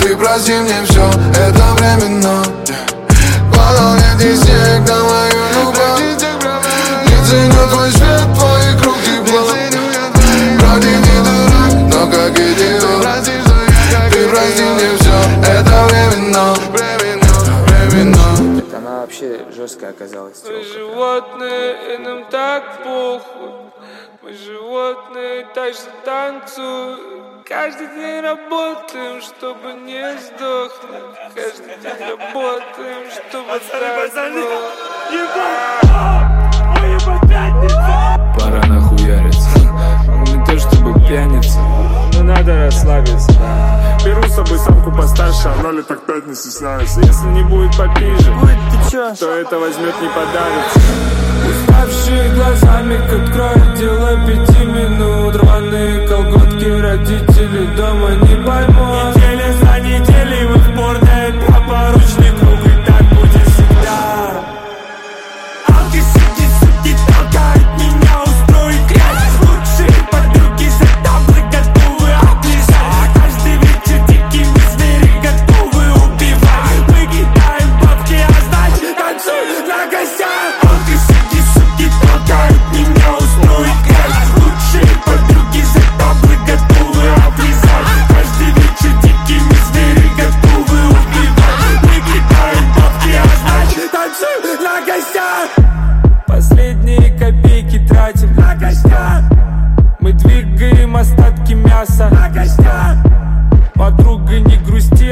Ты 0.00 0.16
прости 0.16 0.54
мне 0.54 0.74
все, 0.88 1.08
это 1.32 1.64
временно. 1.78 2.42
Падал 3.54 3.94
летний 3.94 4.36
снег 4.36 4.88
на 4.88 5.04
мою 5.04 5.42
любовь 5.54 6.02
Не 7.06 7.26
ценю 7.28 7.68
твой 7.70 7.90
свет, 7.92 8.26
твоих 8.36 8.84
рук 8.84 8.96
тепло 9.04 9.43
вообще 19.24 19.52
жесткая 19.52 19.90
оказалась. 19.90 20.42
Мы 20.44 20.62
животные, 20.62 21.94
и 21.94 21.98
нам 21.98 22.24
так 22.30 22.82
похуй. 22.82 23.50
Мы 24.22 24.32
животные, 24.32 25.46
так 25.54 25.74
же 25.74 25.80
танцуем. 26.04 27.42
Каждый 27.46 27.88
день 27.88 28.20
работаем, 28.20 29.20
чтобы 29.20 29.74
не 29.84 30.16
сдохнуть. 30.18 31.34
Каждый 31.34 31.76
день 31.82 32.08
работаем, 32.08 33.10
чтобы 33.10 33.52
Пора 38.38 38.66
нахуяриться. 38.66 39.58
Не 40.34 40.44
то 40.46 40.58
чтобы 40.58 40.98
пьяница, 41.00 41.58
но 42.14 42.22
надо 42.22 42.66
расслабиться 42.66 43.83
Беру 44.04 44.22
с 44.22 44.34
собой 44.34 44.58
самку 44.58 44.92
постарше, 44.92 45.48
она 45.48 45.72
лет 45.72 45.86
так 45.86 46.04
пять 46.04 46.26
не 46.26 46.34
стесняется 46.34 47.00
Если 47.00 47.26
не 47.28 47.42
будет 47.42 47.74
попиже, 47.76 48.34
то 49.18 49.30
это 49.30 49.58
возьмет 49.58 49.94
не 50.00 50.08
подарится 50.08 50.80
Уставшие 51.48 52.34
глазами 52.34 52.96
к 52.96 53.12
откроет 53.12 53.74
дело 53.74 54.16
пяти 54.26 54.64
минут. 54.64 55.36
Рваные 55.36 56.08
колготки 56.08 56.80
родители 56.80 57.66
дома 57.76 58.10
не 58.10 58.36
поймут 58.46 59.23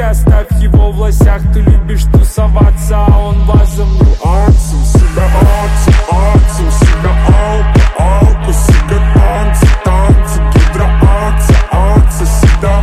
оставь 0.03 0.51
его 0.61 0.91
в 0.91 1.01
лосях. 1.01 1.41
Ты 1.53 1.61
любишь 1.61 2.05
тусоваться, 2.13 3.07
а 3.07 3.19
он 3.19 3.45
вазом 3.45 3.89
Нюансом, 3.95 4.85
сука, 4.85 5.25
аксом, 5.25 5.95
аксом, 6.11 6.71
сука, 6.71 7.11
алку, 7.29 7.81
алка 7.99 8.53
Сука, 8.53 9.01
танцы, 9.15 9.67
танцы, 9.85 10.41
гидроакция, 10.55 11.57
акция, 11.71 12.27
всегда 12.27 12.83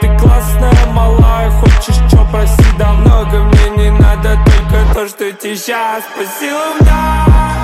Ты 0.00 0.18
классная, 0.18 0.86
малая, 0.92 1.50
хочешь 1.50 2.10
чё, 2.10 2.26
проси 2.30 2.64
Да 2.78 2.92
много 2.92 3.44
мне 3.44 3.84
не 3.84 3.90
надо, 3.90 4.38
только 4.44 4.94
то, 4.94 5.08
что 5.08 5.32
тебе 5.32 5.56
сейчас 5.56 6.04
по 6.16 6.24
силам, 6.24 6.78
да 6.80 7.63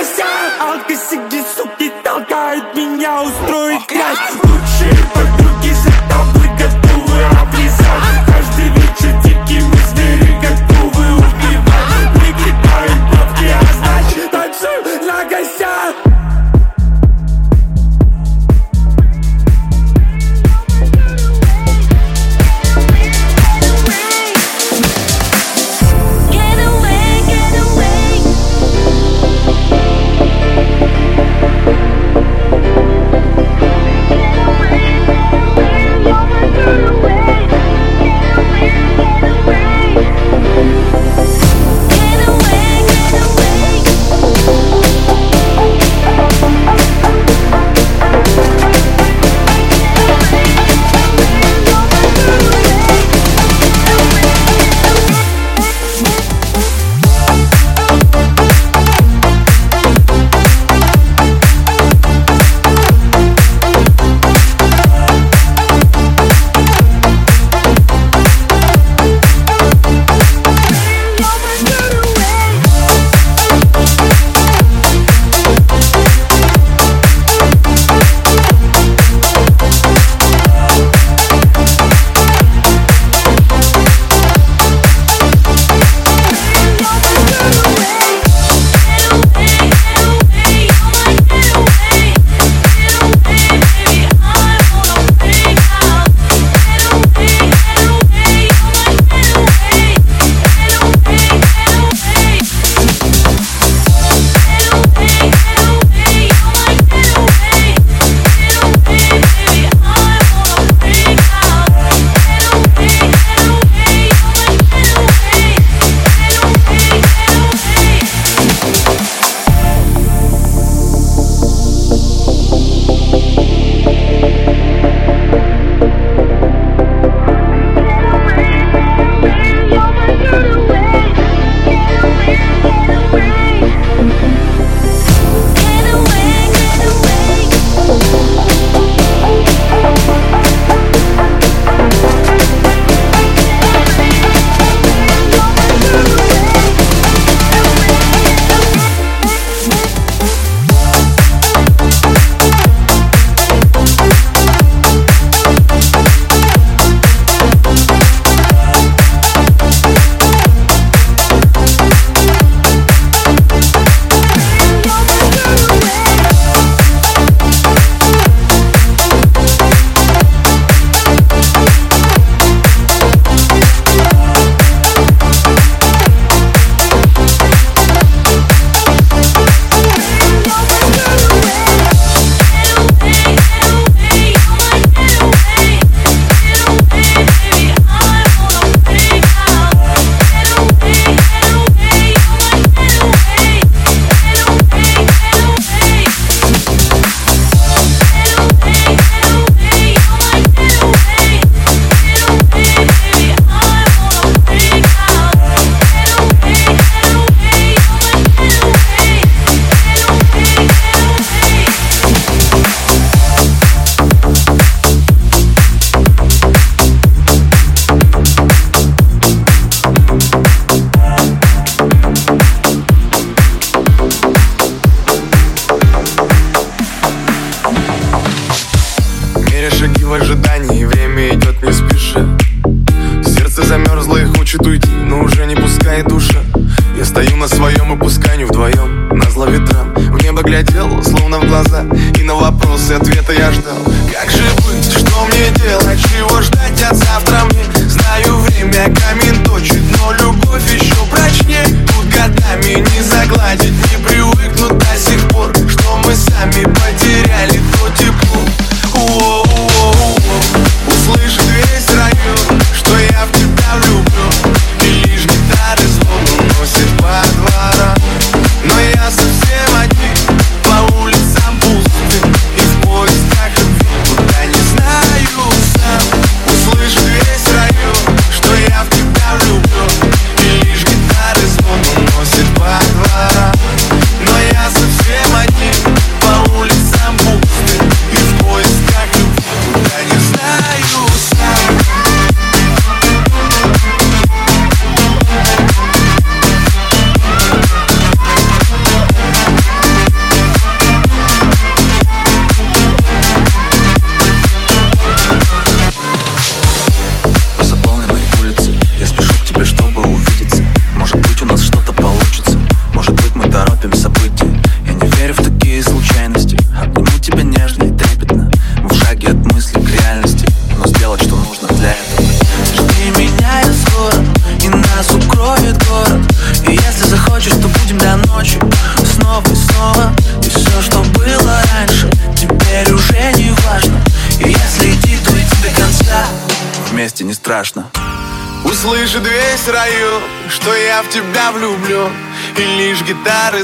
на 0.00 0.04
гостях 0.04 0.60
Алки, 0.60 0.96
суки, 0.96 1.44
суки, 1.56 1.92
толкают 2.02 2.74
меня 2.74 3.22
устроить 3.22 3.86
грязь 3.86 4.18
Лучшие 4.32 4.49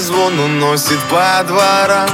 звон 0.06 0.38
уносит 0.38 1.00
по 1.10 1.42
дворам. 1.48 2.08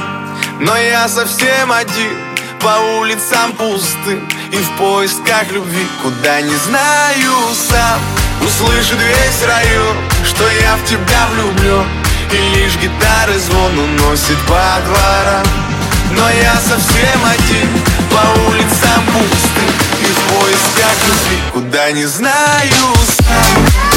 Но 0.59 0.75
я 0.75 1.07
совсем 1.07 1.71
один 1.71 2.17
по 2.59 2.99
улицам 2.99 3.53
пусты. 3.53 4.19
И 4.51 4.57
в 4.57 4.77
поисках 4.77 5.51
любви, 5.51 5.87
куда 6.01 6.41
не 6.41 6.55
знаю 6.55 7.33
сам. 7.69 7.99
Услышит 8.41 8.97
весь 8.99 9.47
район, 9.47 9.95
что 10.25 10.43
я 10.49 10.75
в 10.75 10.83
тебя 10.85 11.27
влюблен 11.31 11.85
И 12.31 12.55
лишь 12.55 12.75
гитары 12.77 13.37
звон 13.39 13.77
уносит 13.77 14.39
по 14.47 14.65
дворам. 14.85 15.45
Но 16.11 16.29
я 16.29 16.55
совсем 16.55 17.19
один 17.25 17.69
по 18.09 18.41
улицам 18.49 19.03
пусты. 19.13 19.65
И 20.01 20.05
в 20.05 20.33
поисках 20.33 20.95
любви, 21.07 21.41
куда 21.53 21.91
не 21.91 22.05
знаю 22.05 22.95
сам. 23.19 23.92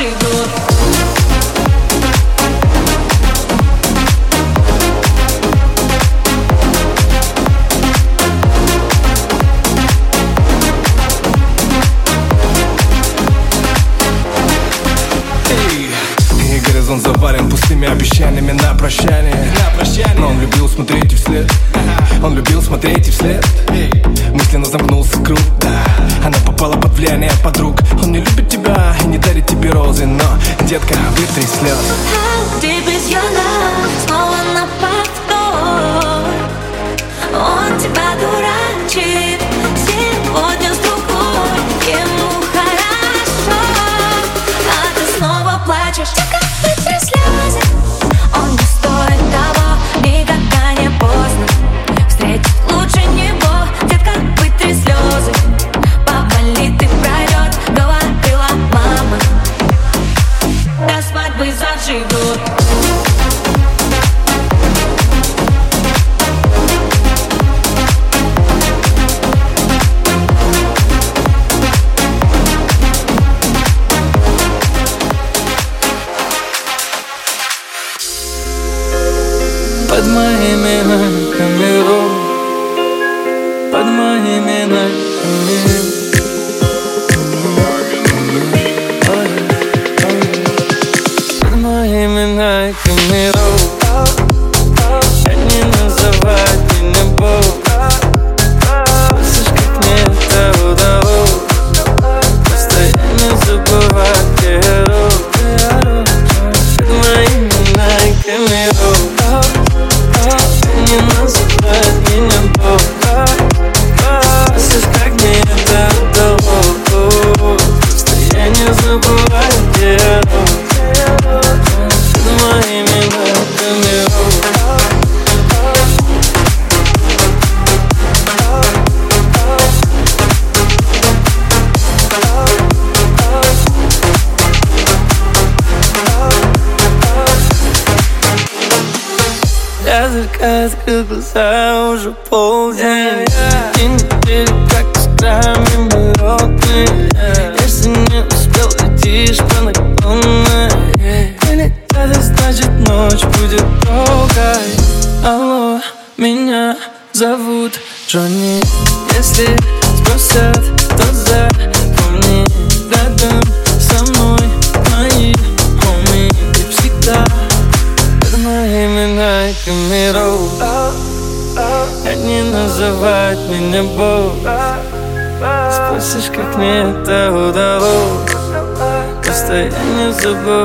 she 0.00 0.08
good? 0.08 0.69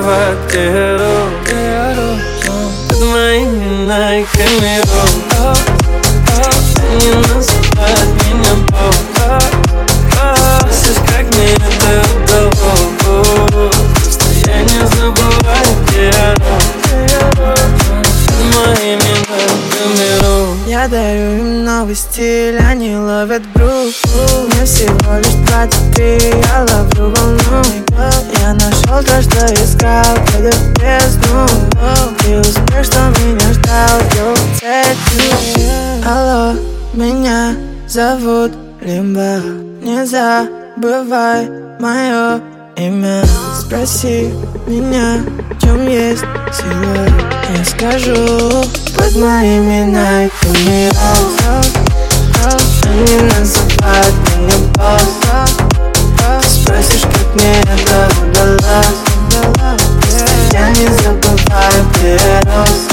Рос 0.05 1.25
Под 2.87 2.99
моими 3.01 3.85
ногами 3.85 4.81
ров 4.81 5.59
Не 7.01 7.11
называет 7.11 8.09
меня 8.25 8.53
Бог 8.69 8.95
Слышишь, 10.71 11.01
как 11.07 11.25
мне 11.35 11.47
это 11.53 11.91
удалось 12.17 12.55
не 14.63 14.81
забываю, 14.87 15.73
где 15.87 16.05
я 16.07 16.35
Ногами 19.85 20.67
Я 20.67 20.87
дарю 20.87 21.37
им 21.37 21.63
новый 21.63 21.95
стиль, 21.95 22.57
они 22.57 22.95
ловят 22.95 23.43
грув 23.53 23.93
Мне 24.47 24.65
всего 24.65 25.17
лишь 25.17 25.47
23, 25.47 26.33
я 26.51 26.65
ловлю 26.69 27.13
волну. 27.15 27.63
Я 28.41 28.53
нашел 28.53 29.03
то, 29.03 29.21
что 29.21 29.45
искал, 29.53 30.03
глядя 30.37 30.55
в 30.57 30.73
бездну 30.79 31.45
И 32.27 32.35
успех, 32.35 32.83
что 32.83 32.99
меня 33.19 33.53
ждал, 33.53 34.01
сделал 34.09 34.35
Алло, 36.05 36.59
меня 36.93 37.55
зовут 37.87 38.51
Лимба. 38.81 39.39
Не 39.81 40.05
забывай 40.05 41.49
мое 41.79 42.41
имя 42.75 43.23
Спроси 43.65 44.31
меня, 44.67 45.25
в 45.49 45.59
чем 45.59 45.87
есть 45.87 46.23
сила. 46.53 47.07
Я 47.49 47.65
скажу 47.65 48.63
под 48.95 49.15
моими 49.15 49.91
найками 49.91 50.91
Они 52.85 53.17
называют 53.23 54.15
меня 54.37 54.57
босс 54.75 55.17
Ты 56.41 56.47
спросишь, 56.47 57.01
как 57.01 57.27
мне 57.33 57.53
это 57.61 58.07
удалось? 58.21 59.01
Я 60.53 60.69
не 60.69 60.85
забываю, 61.01 61.79
где 61.95 62.11
я 62.13 62.41
рос. 62.41 62.85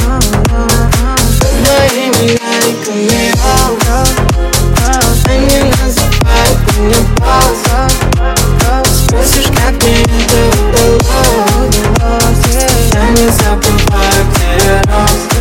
Под 1.38 1.54
моими 1.68 2.28
найками 2.40 3.24
Они 5.28 5.58
называют 5.82 6.58
меня 6.78 7.00
босс 7.18 7.60
Спросишь, 9.04 9.48
как 9.48 9.74
мне 9.82 10.00
это 10.02 10.51
удалось 10.72 12.46
Я 12.92 13.10
не 13.10 13.28
забываю, 13.28 14.26
где 14.30 14.66
я 14.66 14.82
рос 14.82 15.31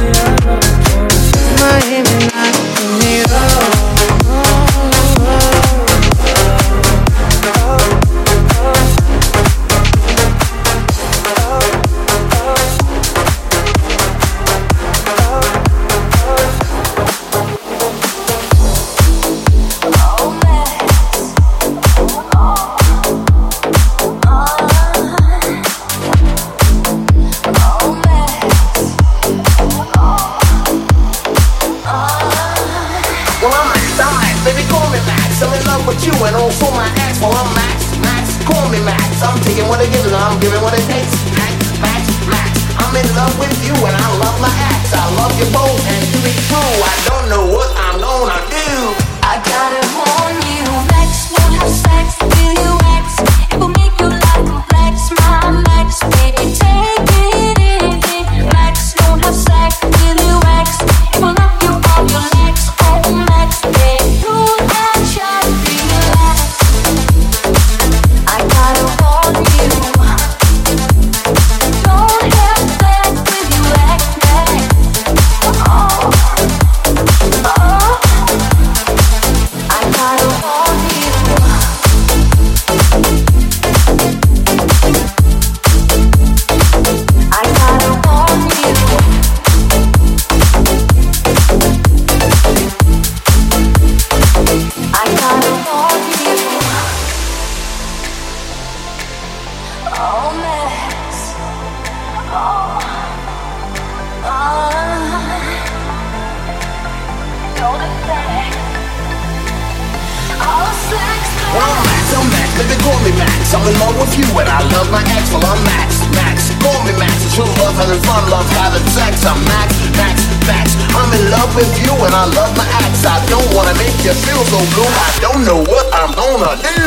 Max, 110.92 112.08
I'm 112.16 112.28
Max, 112.32 112.50
baby, 112.60 112.76
call 112.84 113.00
me 113.04 113.12
Max. 113.16 113.54
I'm 113.56 113.64
in 113.68 113.76
love 113.80 113.96
with 114.00 114.14
you 114.18 114.28
and 114.40 114.50
I 114.50 114.60
love 114.76 114.90
my 114.92 115.04
ex. 115.16 115.32
Well, 115.32 115.44
I'm 115.44 115.62
Max, 115.64 116.00
Max, 116.16 116.52
call 116.64 116.80
me 116.84 116.94
Max. 117.00 117.16
It's 117.26 117.36
true 117.36 117.48
love, 117.60 117.76
having 117.76 118.02
fun, 118.04 118.24
love, 118.32 118.48
having 118.60 118.84
sex. 118.92 119.24
I'm 119.26 119.40
Max, 119.48 119.70
Max, 119.96 120.16
Max. 120.48 120.76
I'm 120.96 121.12
in 121.16 121.24
love 121.32 121.52
with 121.56 121.72
you 121.84 121.94
and 121.96 122.14
I 122.16 122.26
love 122.32 122.52
my 122.56 122.68
ex. 122.88 123.06
I 123.06 123.20
don't 123.28 123.48
wanna 123.56 123.76
make 123.76 124.00
you 124.04 124.16
feel 124.26 124.44
so 124.48 124.60
blue. 124.76 124.88
I 124.88 125.10
don't 125.20 125.42
know 125.44 125.60
what 125.68 125.88
I'm 125.92 126.12
gonna 126.16 126.56
do. 126.60 126.82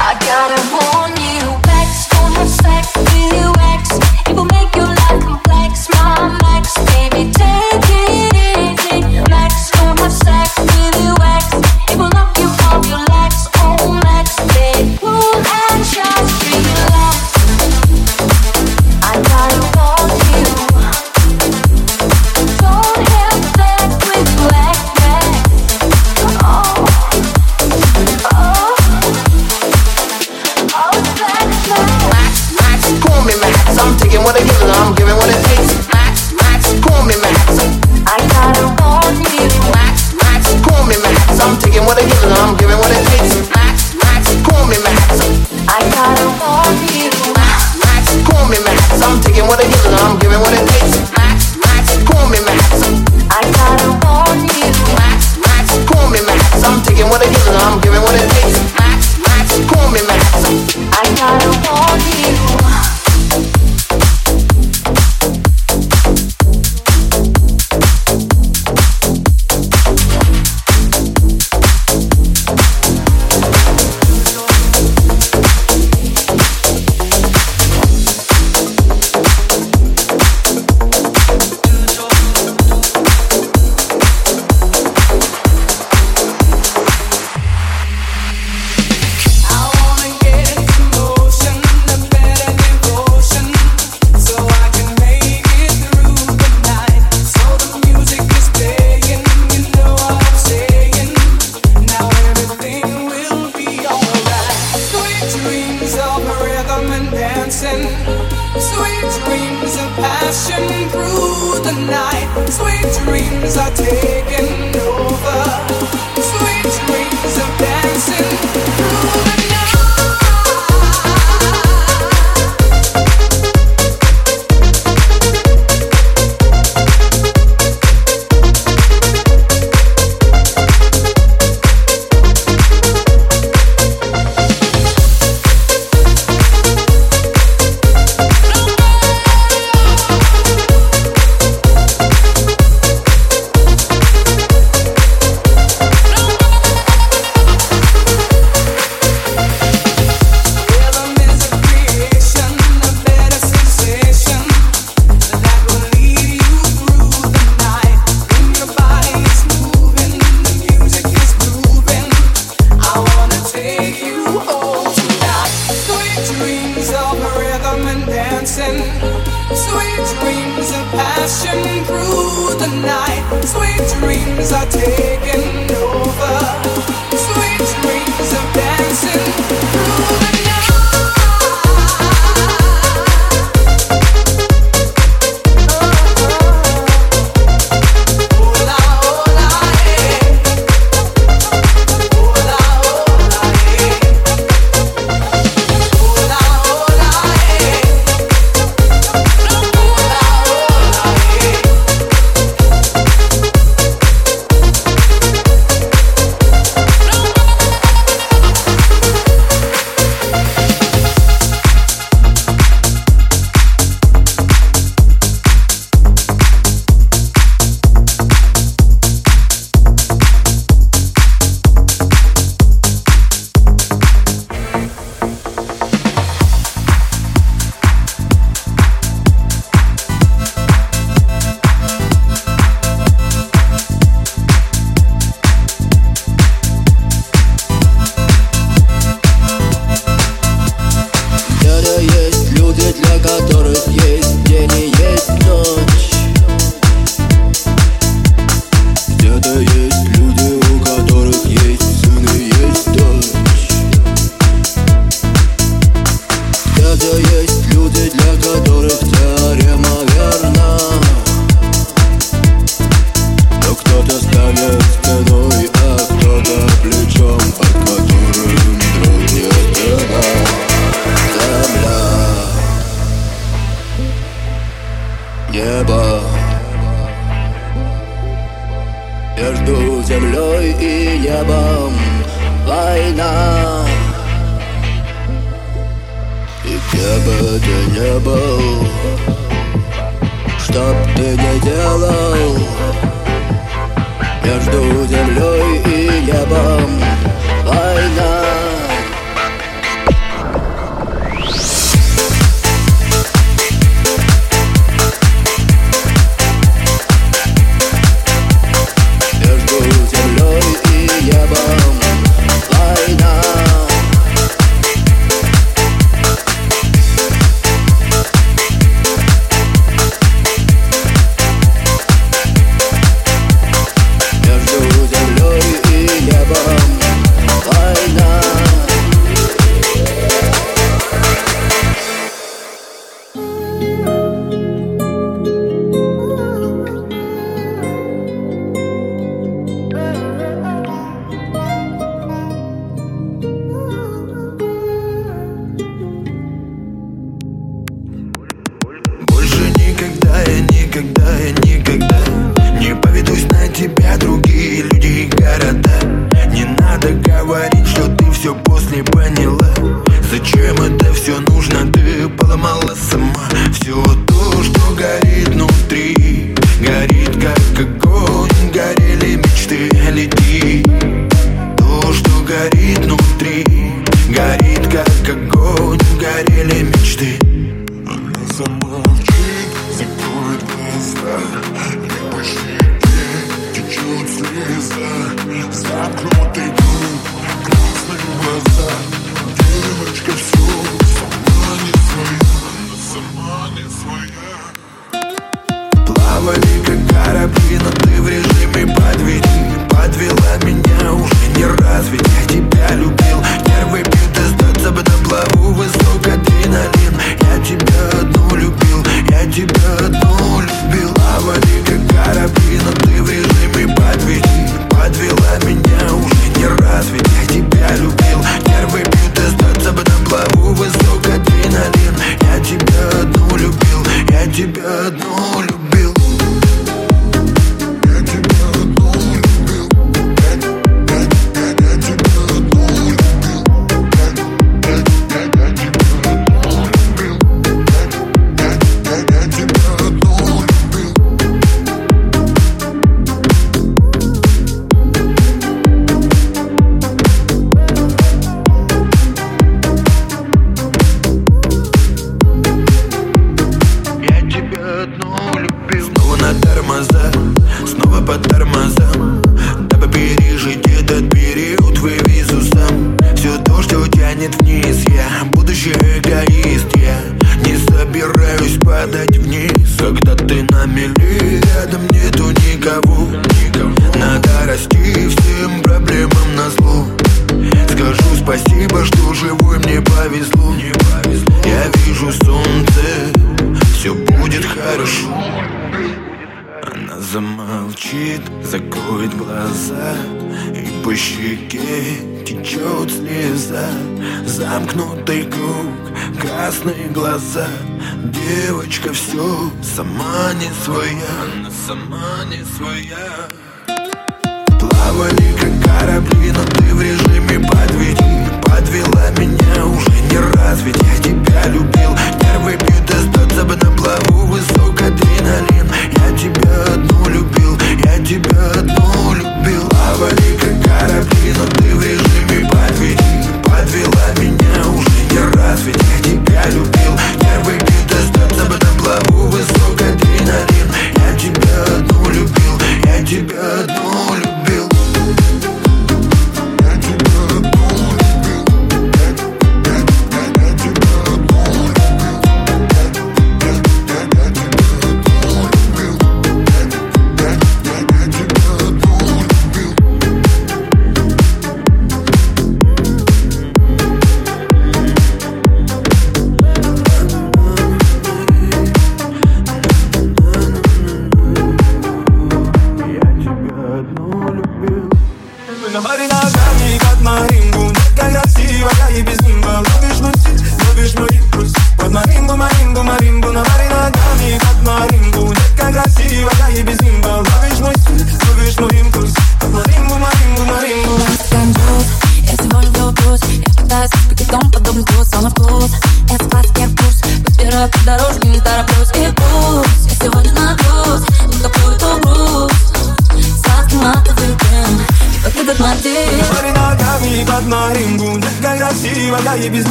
I 0.00 0.16
gotta 0.20 0.60
warn 0.72 1.12
you, 1.16 1.44
won't 2.16 2.34
have 2.36 2.48
sex 2.48 2.96
with 2.96 3.32
you 3.36 3.52
ex. 3.72 3.96
It 4.28 4.34
will 4.36 4.48
make 4.48 4.74
your 4.76 4.95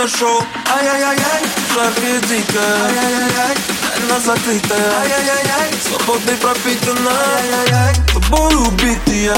на 0.00 0.08
шоу 0.08 0.42
Ай-яй-яй-яй, 0.74 1.42
проходи-ка 1.74 2.64
Ай-яй-яй-яй, 2.86 3.56
она 4.02 4.18
закрытая 4.20 4.92
Ай-яй-яй-яй, 5.00 5.74
свободной 5.86 6.36
пропитана 6.36 7.10
Ай-яй-яй, 7.36 7.94
тобой 8.14 8.54
убитая 8.66 9.36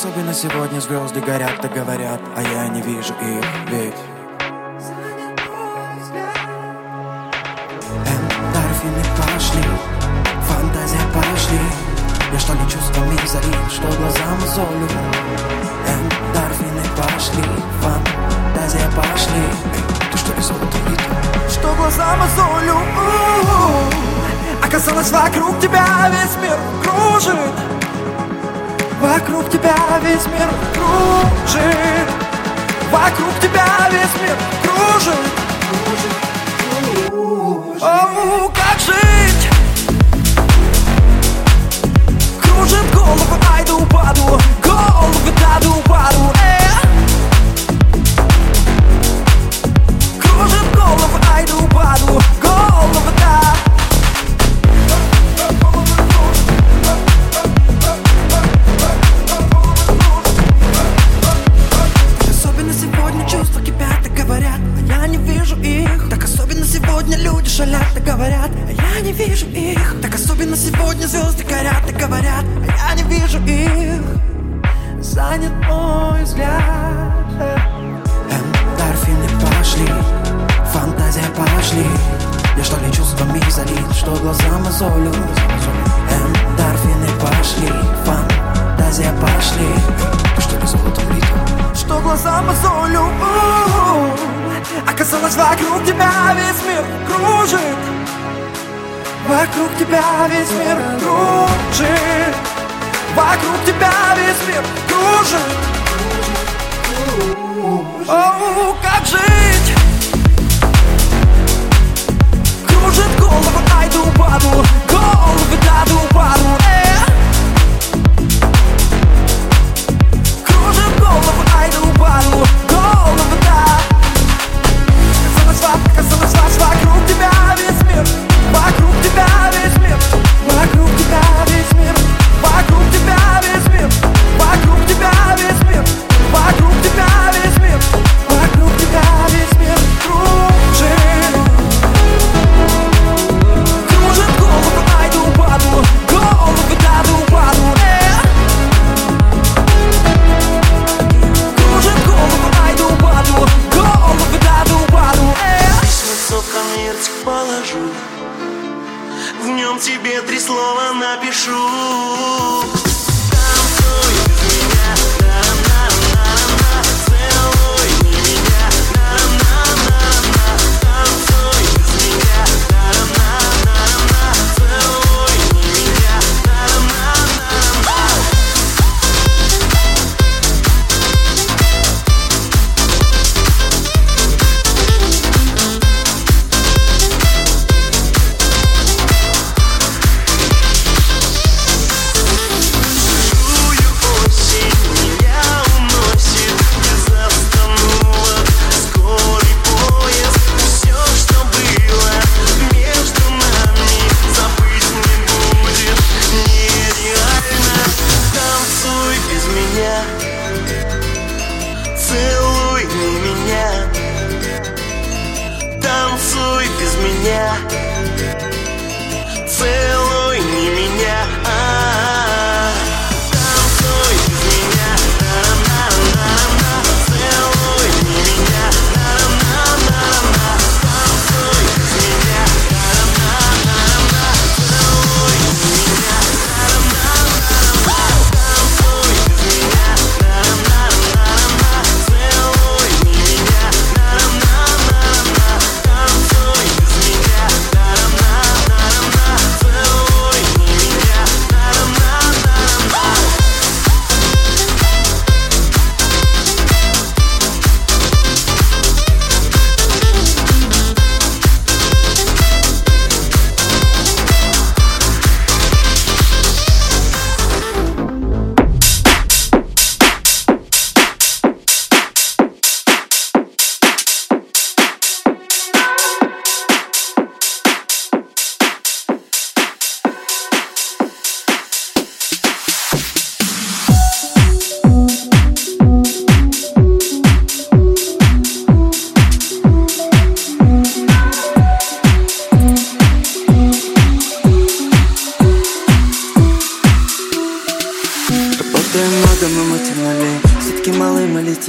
Особенно 0.00 0.32
сегодня 0.32 0.80
звезды 0.80 1.20
горят, 1.20 1.60
да 1.60 1.68
говорят, 1.68 2.22
а 2.34 2.40
я 2.40 2.68
не 2.68 2.80
вижу 2.80 3.12
их, 3.20 3.44
ведь 3.68 3.94
Эндорфины 8.06 9.04
пошли, 9.18 9.62
фантазия 10.48 11.02
пошли. 11.12 11.60
Я 12.32 12.38
что 12.38 12.54
ли 12.54 12.60
чувствами 12.60 13.14
залит, 13.26 13.54
что 13.70 13.88
глазам 13.98 14.40
золю? 14.54 14.88
Эндорфины 15.86 16.82
пошли, 16.96 17.44
фантазия 17.82 18.90
пошли. 18.96 19.42
Эй, 19.74 20.16
что, 20.16 20.32
из 20.32 20.46
золота 20.46 20.78
видел? 20.88 21.50
Что 21.50 21.74
глазам 21.74 22.20
золю? 22.36 22.78
Оказалось 24.62 25.10
вокруг 25.10 25.60
тебя 25.60 26.10
весь 26.10 26.42
мир. 26.42 26.79
Вокруг 29.12 29.50
тебя 29.50 29.74
весь 30.04 30.24
мир 30.26 30.48
кружит 30.72 32.08
Вокруг 32.92 33.40
тебя 33.40 33.66
весь 33.90 34.22
мир 34.22 34.36
кружит, 34.62 35.16
кружит. 37.08 37.82
О, 37.82 38.48
как 38.54 38.78
жить? 38.78 39.48
Кружит 42.40 42.94
голову, 42.94 43.36
айду 43.52 43.78
упаду 43.78 44.38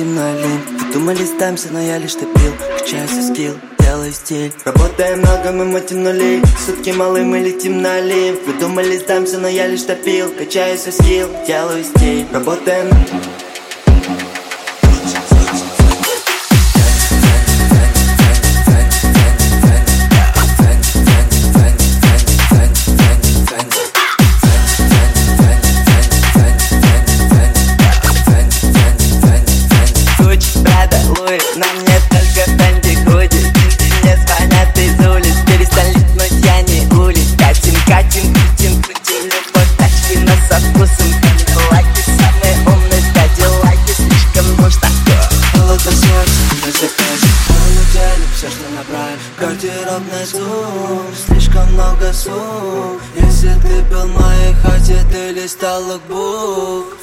летим 0.02 0.16
на 0.16 0.34
лень 0.34 0.62
Думали, 0.94 1.24
сдаемся, 1.24 1.68
но 1.72 1.80
я 1.80 1.98
лишь 1.98 2.14
топил 2.14 2.54
Качаю 2.80 3.08
свой 3.08 3.24
скилл, 3.24 3.54
делаю 3.80 4.12
стиль. 4.12 4.52
Работаем 4.66 5.20
много, 5.20 5.52
мы 5.52 5.66
мутим 5.66 6.04
нулей 6.04 6.42
Сутки 6.66 6.90
малые, 6.92 7.24
мы 7.24 7.40
летим 7.40 7.82
на 7.82 8.02
лень 8.02 8.38
Вы 8.46 8.54
думали, 8.54 8.98
сдамся, 8.98 9.38
но 9.38 9.48
я 9.48 9.68
лишь 9.68 9.84
топил 9.84 10.30
Качаю 10.32 10.78
свой 10.78 10.94
скилл, 10.94 11.30
делаю 11.48 11.84
стиль. 11.84 12.26
Работаем 12.32 12.90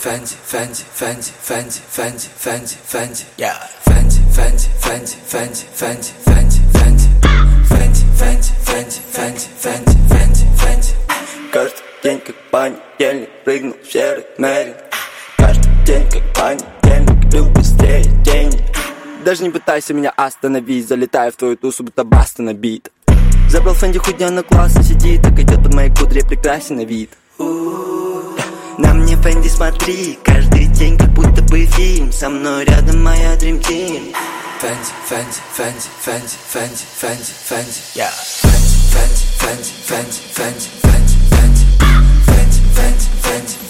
Фэнди, 0.09 0.36
Фэнди, 0.43 0.82
Фэнди, 0.94 1.30
Фэнди, 1.43 1.80
Фэнди, 1.90 2.28
Фэнди, 2.39 2.76
Фэнди 2.86 3.24
Yeah 3.36 3.52
Фэнди, 3.85 4.16
Фэнди, 4.32 4.64
Фэнди, 4.80 5.16
Фэнди, 5.28 5.64
Фэнди, 5.74 6.09
Фэнди, 6.24 6.59
Фэнди 6.72 7.09
Фэнди, 7.68 8.01
Фэнди, 8.16 8.48
Фэнди, 8.64 8.97
Фэнди, 9.12 9.47
Фэнди, 9.60 9.97
Фэнди, 10.09 10.44
Фэнди 10.56 10.89
Каждый 11.52 11.82
день 12.02 12.20
как 12.20 12.36
понедельник 12.51 13.28
Прыгнул 13.44 13.76
в 13.82 13.93
серый 13.93 14.24
мерин 14.39 14.74
Каждый 15.36 15.85
день 15.85 16.10
как 16.10 16.22
понедельник 16.35 17.24
Бил 17.26 17.51
быстрее 17.51 18.05
денег 18.24 18.62
даже 19.24 19.43
не 19.43 19.51
пытайся 19.51 19.93
меня 19.93 20.10
остановить 20.16 20.89
Залетаю 20.89 21.32
в 21.32 21.36
твою 21.36 21.56
тусу, 21.59 21.85
будто 21.85 22.05
баста 22.05 22.43
набит 22.43 22.90
Забрал 23.51 23.74
Фэнди 23.74 23.98
худня 23.98 24.30
на 24.30 24.43
классно 24.43 24.82
сидит 24.82 25.20
Так 25.20 25.39
идет 25.39 25.62
под 25.62 25.74
моей 25.74 25.90
кудре 25.90 26.24
прекрасен 26.24 26.76
на 26.76 26.86
вид 26.86 27.10
на 28.78 28.94
Фэнди 29.39 29.48
смотри 29.48 30.19
Каждый 30.24 30.66
день 30.66 30.98
как 30.98 31.10
будто 31.10 31.43
бы 31.43 31.65
фильм 31.65 32.10
Со 32.10 32.28
мной 32.28 32.65
рядом 32.65 33.05
моя 33.05 33.35
Dream 33.36 33.62
Team 33.62 34.12
Фэнди, 34.59 34.90
Фэнди, 35.06 35.39
Фэнди, 35.55 35.78
Фэнди, 36.02 36.32
Фэнди, 36.51 36.82
Фэнди, 36.98 37.31
Фэнди 37.47 37.70
Фэнди, 37.85 38.19
Фэнди, 38.90 39.23
Фэнди, 39.39 39.70
Фэнди, 39.86 40.19
Фэнди, 40.19 40.19
Фэнди 40.35 40.69
Фэнди, 40.82 41.15
Фэнди, 41.31 41.59
Фэнди, 42.27 42.59
Фэнди, 42.74 43.06
Фэнди, 43.23 43.67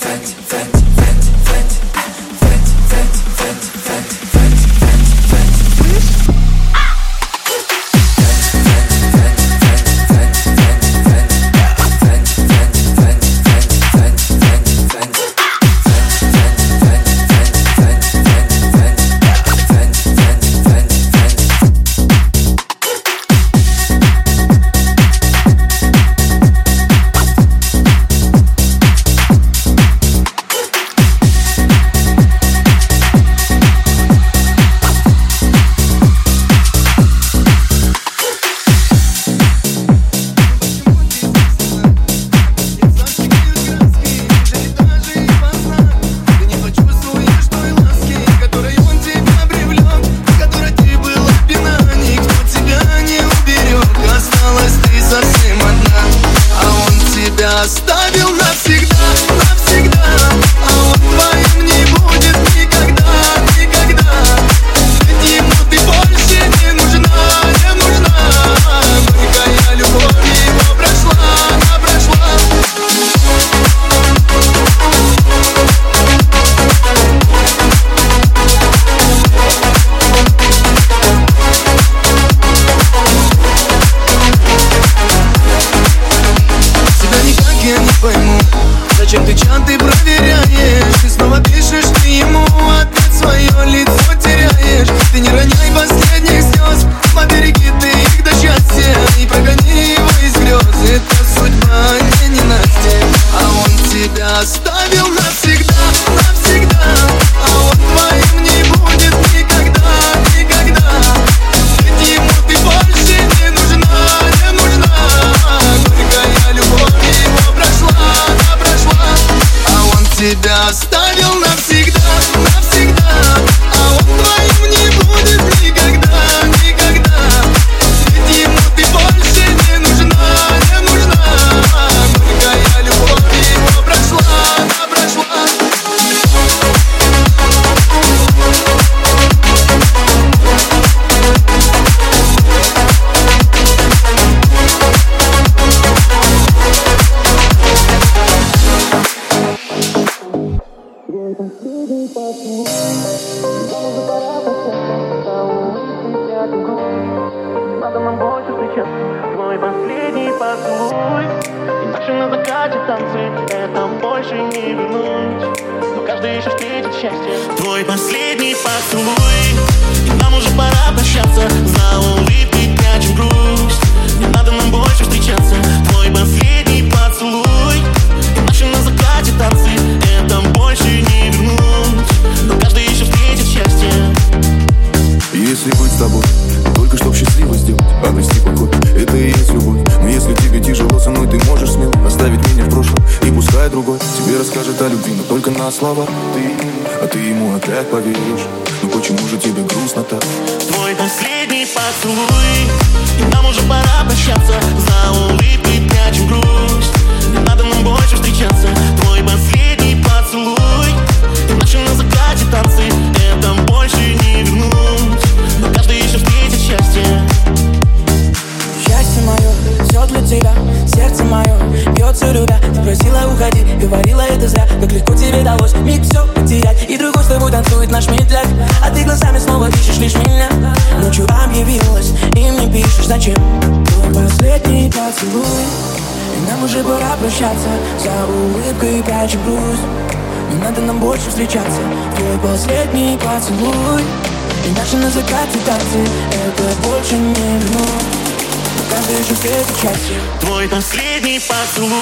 можем 249.29 249.37
встретить 249.37 249.81
счастье 249.81 250.17
Твой 250.41 250.69
последний 250.69 251.41
поцелуй. 251.41 251.93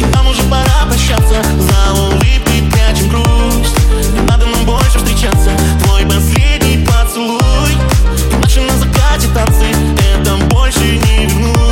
И 0.00 0.04
нам 0.14 0.28
уже 0.28 0.42
пора 0.44 0.86
прощаться. 0.86 1.42
За 1.60 2.00
улыбкой 2.00 2.62
прячем 2.72 3.08
грусть. 3.08 3.76
Не 4.12 4.20
надо 4.20 4.46
нам 4.46 4.64
больше 4.64 4.98
встречаться. 4.98 5.50
Твой 5.84 6.02
последний 6.04 6.84
поцелуй. 6.84 7.40
Наши 8.42 8.60
на 8.60 8.76
закате 8.76 9.28
танцы. 9.34 9.66
Это 10.14 10.36
больше 10.46 10.80
не 10.80 11.26
вернуть 11.26 11.65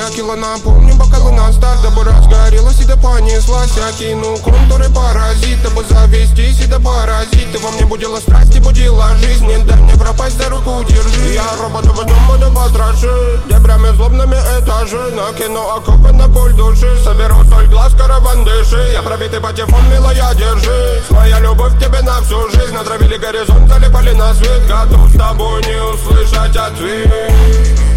магнит 0.00 0.10
Я 0.10 0.16
кило 0.16 0.34
напомню, 0.36 0.94
бокалы 0.94 1.32
на 1.32 1.52
старт 1.52 1.82
Дабы 1.82 2.04
разгорелась 2.04 2.80
и 2.80 2.84
да 2.84 2.96
понеслась 2.96 3.70
Я 3.76 3.92
кину 3.92 4.36
контуры 4.38 4.88
паразит 4.90 5.62
Дабы 5.62 5.84
завестись 5.84 6.60
и 6.60 6.66
да 6.66 6.78
паразит 6.78 7.52
Ты 7.52 7.58
во 7.58 7.70
мне 7.70 7.84
будила 7.84 8.18
страсть 8.18 8.54
и 8.56 8.60
будила 8.60 9.14
жизнь 9.16 9.46
Не 9.46 9.58
дай 9.58 9.76
мне 9.76 9.94
пропасть, 9.94 10.38
за 10.38 10.48
руку 10.48 10.84
держи. 10.88 11.34
Я 11.34 11.44
робот, 11.60 11.84
в 11.84 12.06
дом 12.06 12.18
буду 12.28 12.50
потрошить 12.52 13.46
Дебрями 13.48 13.94
злобными 13.96 14.36
этажи 14.58 15.12
Накину 15.12 15.60
окопы 15.60 16.12
на 16.12 16.28
пуль 16.28 16.52
души 16.54 16.98
Соберу 17.04 17.44
соль 17.44 17.68
глаз, 17.68 17.92
караван 17.94 18.44
дыши 18.44 18.90
Я 18.92 19.02
пробитый 19.02 19.40
патефон, 19.40 19.82
милая, 19.90 20.34
держи. 20.34 21.02
Своя 21.08 21.40
любовь 21.40 21.78
тебе 21.78 22.00
на 22.02 22.20
всю 22.22 22.48
жизнь. 22.50 22.72
Натравили 22.72 23.16
горизонт, 23.16 23.68
залипали 23.68 24.12
на 24.12 24.34
свет. 24.34 24.66
Готов 24.68 25.10
с 25.10 25.18
тобой 25.18 25.62
не 25.64 25.82
услышать 25.82 26.56
ответ 26.56 27.89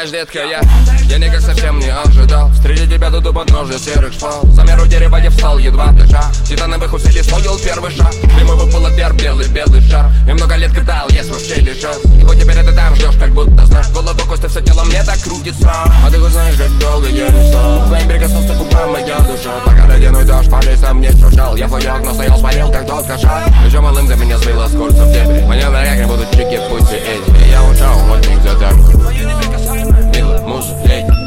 знаешь, 0.00 0.10
детка, 0.10 0.38
я 0.46 0.60
Я 1.04 1.18
никак 1.18 1.40
совсем 1.40 1.78
не 1.78 1.88
ожидал 1.88 2.50
Встретить 2.52 2.90
тебя 2.90 3.10
тут 3.10 3.26
у 3.26 3.32
подножия 3.32 3.78
серых 3.78 4.12
шпал 4.12 4.40
За 4.52 4.62
меру 4.62 4.86
дерева 4.86 5.16
я 5.16 5.30
встал, 5.30 5.58
едва 5.58 5.88
дыша 5.92 6.22
Титановых 6.46 6.92
усилий 6.92 7.22
стоил 7.22 7.58
первый 7.58 7.90
шаг 7.90 8.12
Мимо 8.38 8.54
выпал 8.54 8.86
отвер, 8.86 9.12
белый, 9.14 9.48
белый 9.48 9.80
шар 9.82 10.10
И 10.26 10.32
много 10.32 10.56
лет 10.56 10.72
гадал, 10.72 11.08
есть 11.10 11.30
вообще 11.30 11.56
ли 11.56 11.78
шанс 11.78 11.98
И 12.18 12.24
вот 12.24 12.34
теперь 12.40 12.64
ты 12.64 12.72
там 12.72 12.94
ждешь, 12.94 13.16
как 13.18 13.30
будто 13.32 13.66
знаешь 13.66 13.88
Голову 13.88 14.26
кости, 14.26 14.46
все 14.46 14.60
тело 14.62 14.84
мне 14.84 15.02
так 15.02 15.18
крутится 15.20 15.70
А 15.70 16.10
ты 16.10 16.18
хоть 16.18 16.32
знаешь, 16.32 16.56
как 16.56 16.78
долго 16.78 17.08
я 17.08 17.28
не 17.28 17.50
стал 17.50 17.86
Твоим 17.86 18.08
прикоснулся 18.08 18.54
губам 18.54 18.92
моя 18.92 19.18
душа 19.18 19.52
Пока 19.66 19.86
ледяной 19.94 20.24
дождь 20.24 20.50
по 20.50 20.60
лесам 20.64 21.00
не 21.00 21.10
шуршал 21.10 21.56
Я 21.56 21.68
твое 21.68 21.90
окно 21.90 22.14
стоял, 22.14 22.38
смотрел, 22.38 22.72
как 22.72 22.86
тот 22.86 23.06
кошак 23.06 23.48
Еще 23.66 23.80
малым 23.80 24.06
за 24.06 24.16
меня 24.16 24.38
сбила 24.38 24.66
с 24.66 24.72
курса 24.72 25.04
в 25.04 25.12
дебри 25.12 25.42
Мне 25.42 25.68
на 25.68 26.06
будут 26.06 26.30
чики, 26.30 26.54
эти 26.54 27.44
И 27.44 27.50
я 27.50 27.62
ушел, 27.64 27.98
вот 28.08 28.26
нигде 28.26 28.54
так 28.58 28.74
Милая 30.50 30.62
муза, 30.62 31.19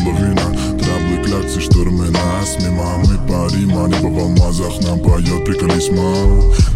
половина 0.00 0.78
Траблы, 0.78 1.24
кляксы, 1.24 1.60
штормы 1.60 2.10
нас 2.10 2.56
Мимо 2.60 2.98
мы 2.98 3.16
парим, 3.28 3.76
а 3.76 3.88
небо 3.88 4.08
в 4.08 4.18
алмазах 4.18 4.80
Нам 4.82 5.00
поет 5.00 5.44
приколисма 5.44 6.12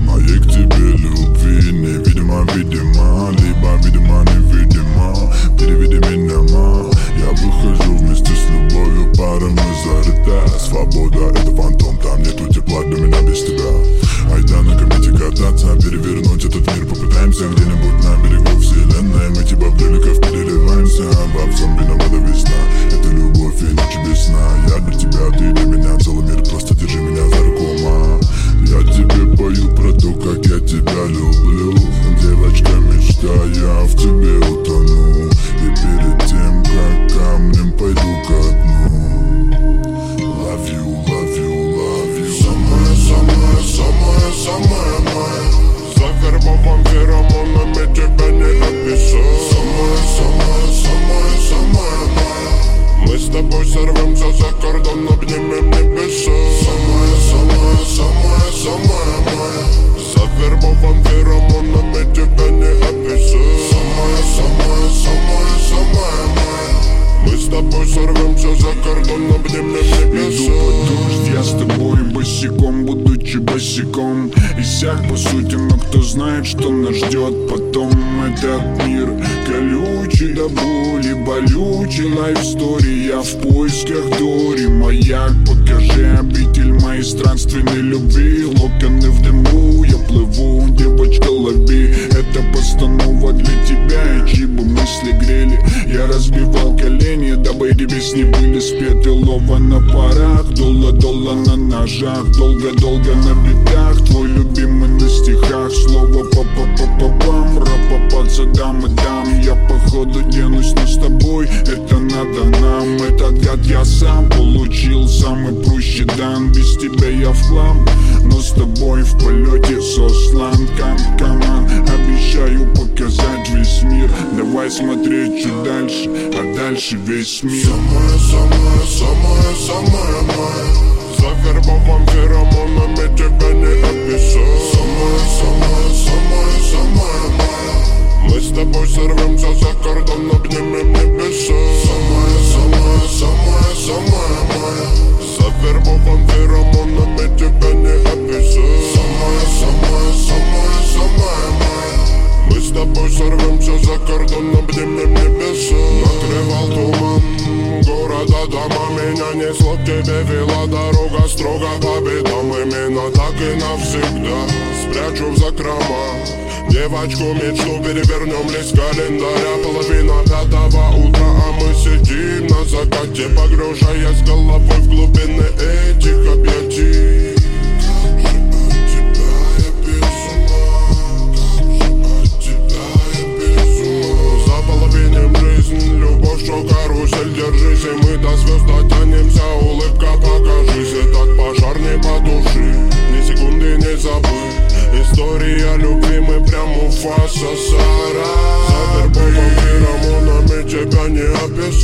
Моей 0.01 0.39
к 0.39 0.47
тебе 0.47 0.97
любви 0.97 1.73
Невидимо, 1.73 2.47
видимо 2.55 3.31
Либо 3.39 3.77
видимо, 3.85 4.25
невидимо 4.25 5.33
Переведи 5.59 5.99
меня, 6.09 6.39
ма 6.53 6.91
Я 7.19 7.31
выхожу 7.31 7.97
вместе 7.97 8.33
с 8.33 8.51
любовью 8.51 9.13
Парами 9.17 9.61
зарыта 9.85 10.59
Свобода 10.59 11.39
это 11.39 11.55
фантом 11.55 11.97
Там 11.99 12.23
нету 12.23 12.53
тепла 12.53 12.83
для 12.85 12.99
меня 12.99 13.23
без 13.23 13.45
тебя 13.45 14.35
Айда 14.35 14.63
на 14.63 14.79
комете 14.79 15.11
кататься 15.13 15.77
Перевернуть 15.77 16.45
этот 16.45 16.67
мир 16.77 16.87
попытаемся 16.87 17.49
Где-нибудь 17.49 18.05
на 18.05 18.17
берегу 18.23 18.61
вселенной 18.61 19.29
Мы 19.31 19.45
типа 19.45 19.71
бреликов 19.71 20.21
переливаемся 20.21 21.05
Во 21.35 21.53
всем 21.53 21.77
виновата 21.77 22.12
и 23.61 23.75
ночи 23.75 23.99
без 24.09 24.25
сна. 24.27 24.49
Я 24.69 24.79
для 24.79 24.99
тебя, 24.99 25.31
ты 25.37 25.53
для 25.53 25.65
меня 25.65 25.99
Целый 25.99 26.25
мир 26.25 26.43
просто 26.51 26.72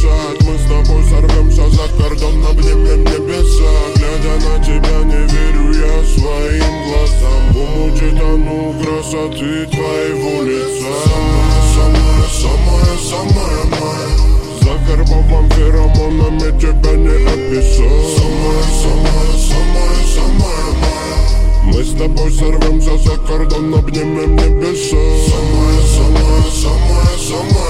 описать 0.08 0.42
Мы 0.46 0.58
с 0.58 0.62
тобой 0.62 1.04
сорвемся 1.04 1.68
за 1.70 1.88
кордон, 1.96 2.44
обнимем 2.46 3.04
небеса. 3.04 3.72
Глядя 3.96 4.34
на 4.44 4.64
тебя, 4.64 5.04
не 5.04 5.26
верю 5.32 5.72
я 5.72 6.04
своим 6.04 6.74
глазам. 6.88 7.52
В 7.52 7.56
умуте 7.56 8.10
тону 8.18 8.74
красоты 8.82 9.66
твоего 9.66 10.42
лица. 10.42 10.94
Самая, 11.74 12.28
самая, 12.40 12.96
самая 12.98 13.64
моя 13.80 14.08
За 14.62 14.92
вербовым 14.92 15.50
феромонами 15.50 16.58
тебя 16.58 16.92
не 16.96 17.16
описать 17.24 18.18
Самая, 18.18 18.62
самая, 18.82 19.32
самая, 19.38 19.98
самая 20.14 20.72
моя 20.80 21.08
мы 21.64 21.84
с 21.84 21.92
тобой 21.92 22.32
сорвемся 22.32 22.96
за 22.96 23.16
кордон, 23.18 23.74
обнимем 23.74 24.36
небеса. 24.36 24.96
Самая, 25.28 25.82
самая, 25.86 26.50
самая, 26.50 27.18
самая 27.18 27.67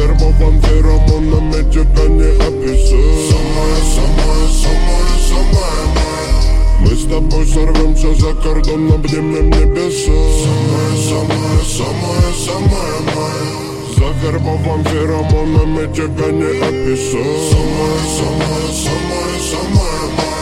Завербован 0.00 0.60
феромонами 0.62 1.70
тебя 1.70 2.08
не 2.08 2.30
описать 2.40 3.20
Самая, 3.28 3.80
самая, 3.94 4.48
самая, 4.48 5.12
самая 5.28 5.84
моя 5.94 6.40
Мы 6.80 6.96
с 6.96 7.04
тобой 7.04 7.46
сорвемся 7.46 8.14
за 8.14 8.32
кордон, 8.34 8.92
обнимем 8.92 9.50
небеса 9.50 10.16
Самая, 10.40 10.96
самая, 10.96 11.60
самая, 11.76 12.32
самая 12.46 12.98
моя 13.14 14.20
Завербован 14.22 14.84
феромонами 14.84 15.92
тебя 15.92 16.30
не 16.32 16.50
описать 16.64 17.50
Самая, 17.50 18.00
самая, 18.16 18.72
самая, 18.72 19.38
самая 19.50 20.04
моя 20.16 20.40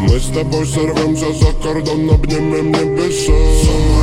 мы 0.00 0.18
с 0.18 0.28
тобой 0.28 0.66
сорвемся 0.66 1.32
за 1.32 1.52
кордон, 1.62 2.10
обнимем 2.10 2.68
небеса 2.72 3.26
Самая, 3.26 3.64
самая, 3.64 3.99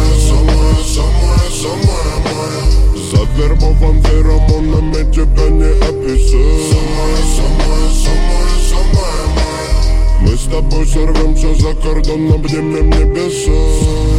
моя 3.14 3.26
Завербован 3.26 4.02
феромонами 4.04 5.12
тебя 5.12 5.50
не 5.50 5.70
описать 5.70 6.64
Самая, 6.70 7.18
самая, 7.36 7.90
самая, 8.04 8.50
самая 8.70 9.26
моя 9.36 10.22
Мы 10.22 10.38
с 10.38 10.44
тобой 10.46 10.86
сорвемся 10.88 11.54
за 11.56 11.74
кордон, 11.76 12.32
обнимем 12.34 12.90
небеса 12.90 14.17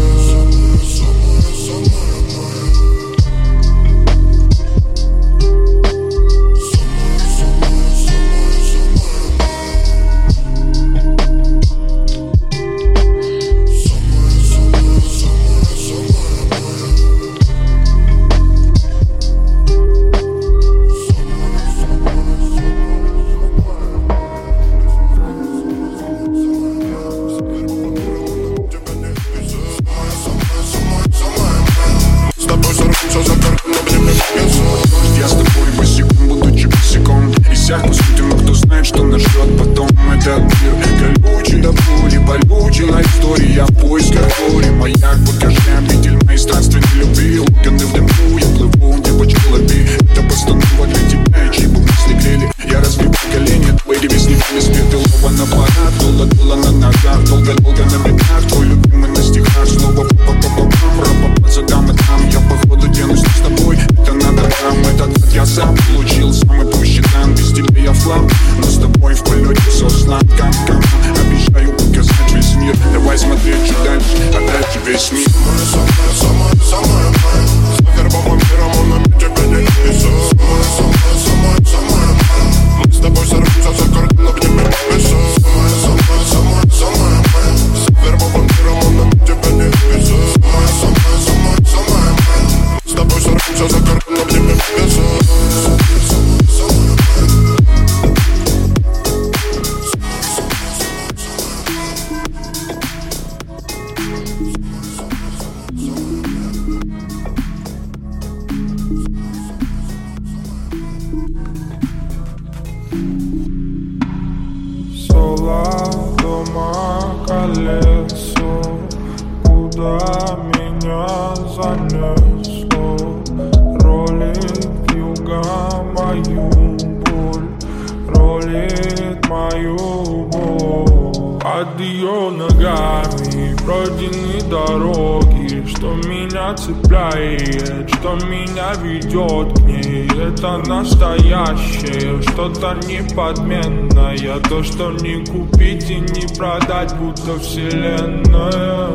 Что 135.79 135.95
меня 135.95 136.55
цепляет, 136.55 137.89
что 137.89 138.17
меня 138.27 138.75
ведет 138.83 139.57
к 139.57 139.61
ней. 139.61 140.09
Это 140.09 140.57
настоящее, 140.67 142.21
что-то 142.21 142.75
неподменное. 142.89 144.41
То, 144.49 144.65
что 144.65 144.91
не 144.91 145.25
купить 145.25 145.89
и 145.89 146.01
не 146.01 146.37
продать, 146.37 146.97
будто 146.97 147.39
вселенная. 147.39 148.89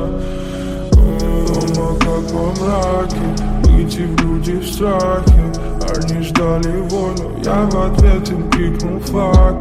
Дома 0.91 1.97
как 2.01 2.31
во 2.33 2.51
мраке, 2.51 3.43
выйти 3.63 4.01
в 4.01 4.19
люди 4.19 4.59
в 4.59 4.67
страхе. 4.67 5.53
Они 5.87 6.21
ждали 6.21 6.81
войну, 6.89 7.31
я 7.45 7.65
в 7.65 7.93
ответ 7.93 8.29
им 8.29 8.49
крикнул 8.49 8.99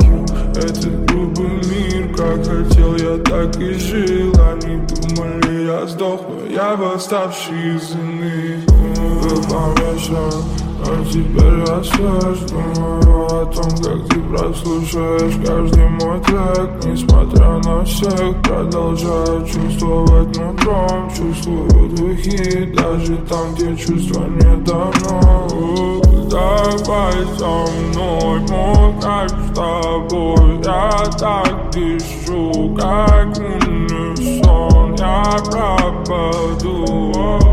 you 0.00 0.31
Этот 0.56 1.04
грубый 1.06 1.50
мир, 1.68 2.14
как 2.16 2.44
хотел 2.44 2.96
я, 2.96 3.18
так 3.22 3.56
и 3.60 3.74
жил. 3.74 4.32
Они 4.40 4.76
думали, 4.86 5.66
я 5.66 5.86
сдохну, 5.86 6.46
я 6.50 6.76
восставший 6.76 7.76
из 7.76 7.90
иных. 7.92 8.66
Был 9.22 9.42
но 10.84 11.04
теперь 11.04 11.60
я 11.60 11.82
свеж 11.84 12.38
Думаю 12.50 13.26
о 13.26 13.46
том, 13.46 13.70
как 13.82 14.08
ты 14.08 14.20
прослушаешь 14.20 15.46
каждый 15.46 15.88
мой 15.88 16.20
трек 16.20 16.84
Несмотря 16.84 17.58
на 17.58 17.84
всех, 17.84 18.42
продолжаю 18.42 19.46
чувствовать 19.46 20.36
нутром. 20.36 21.10
Чувствую 21.16 21.88
духи, 21.90 22.72
даже 22.74 23.16
там, 23.28 23.54
где 23.54 23.76
чувства 23.76 24.24
не 24.26 24.56
давно 24.64 26.01
Давай 26.32 27.12
со 27.36 27.70
мной, 27.70 28.40
мой 28.48 29.00
кайф 29.02 29.32
с 29.32 29.54
тобой. 29.54 30.62
Я 30.64 31.04
так 31.18 31.70
дышу, 31.70 32.74
как 32.74 33.36
умный 33.36 34.42
сон 34.42 34.94
Я 34.94 35.36
пропаду. 35.50 37.12
Ты 37.12 37.51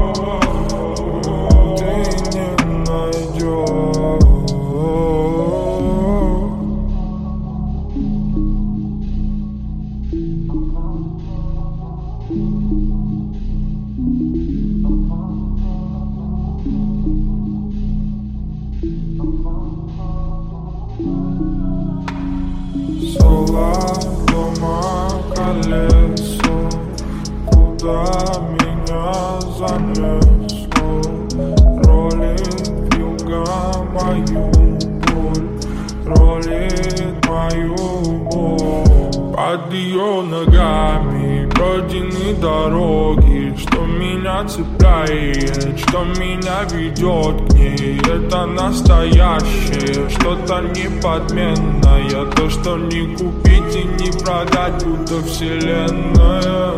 ее 40.00 40.22
ногами 40.22 41.50
Пройдены 41.50 42.34
дороги. 42.40 43.56
Что 43.58 43.86
меня 43.86 44.48
цепляет 44.48 45.80
Что 45.80 46.04
меня 46.04 46.64
ведет 46.72 47.50
к 47.50 47.54
ней 47.54 48.00
Это 48.00 48.46
настоящее 48.46 50.10
Что-то 50.10 50.62
неподменное. 50.62 52.26
То, 52.32 52.50
что 52.50 52.78
не 52.78 53.16
купить 53.16 53.76
и 53.76 53.84
не 53.84 54.12
продать 54.24 54.86
Будто 54.86 55.22
вселенная. 55.24 56.74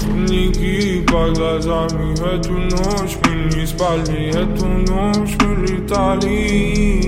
Синяки 0.00 1.04
по 1.06 1.30
глазам 1.34 1.88
И 2.00 2.14
Эту 2.20 2.52
ночь 2.52 3.16
мы 3.24 3.56
не 3.56 3.66
спали 3.66 4.28
Эту 4.30 4.66
ночь 4.66 5.36
мы 5.40 5.66
летали 5.66 7.06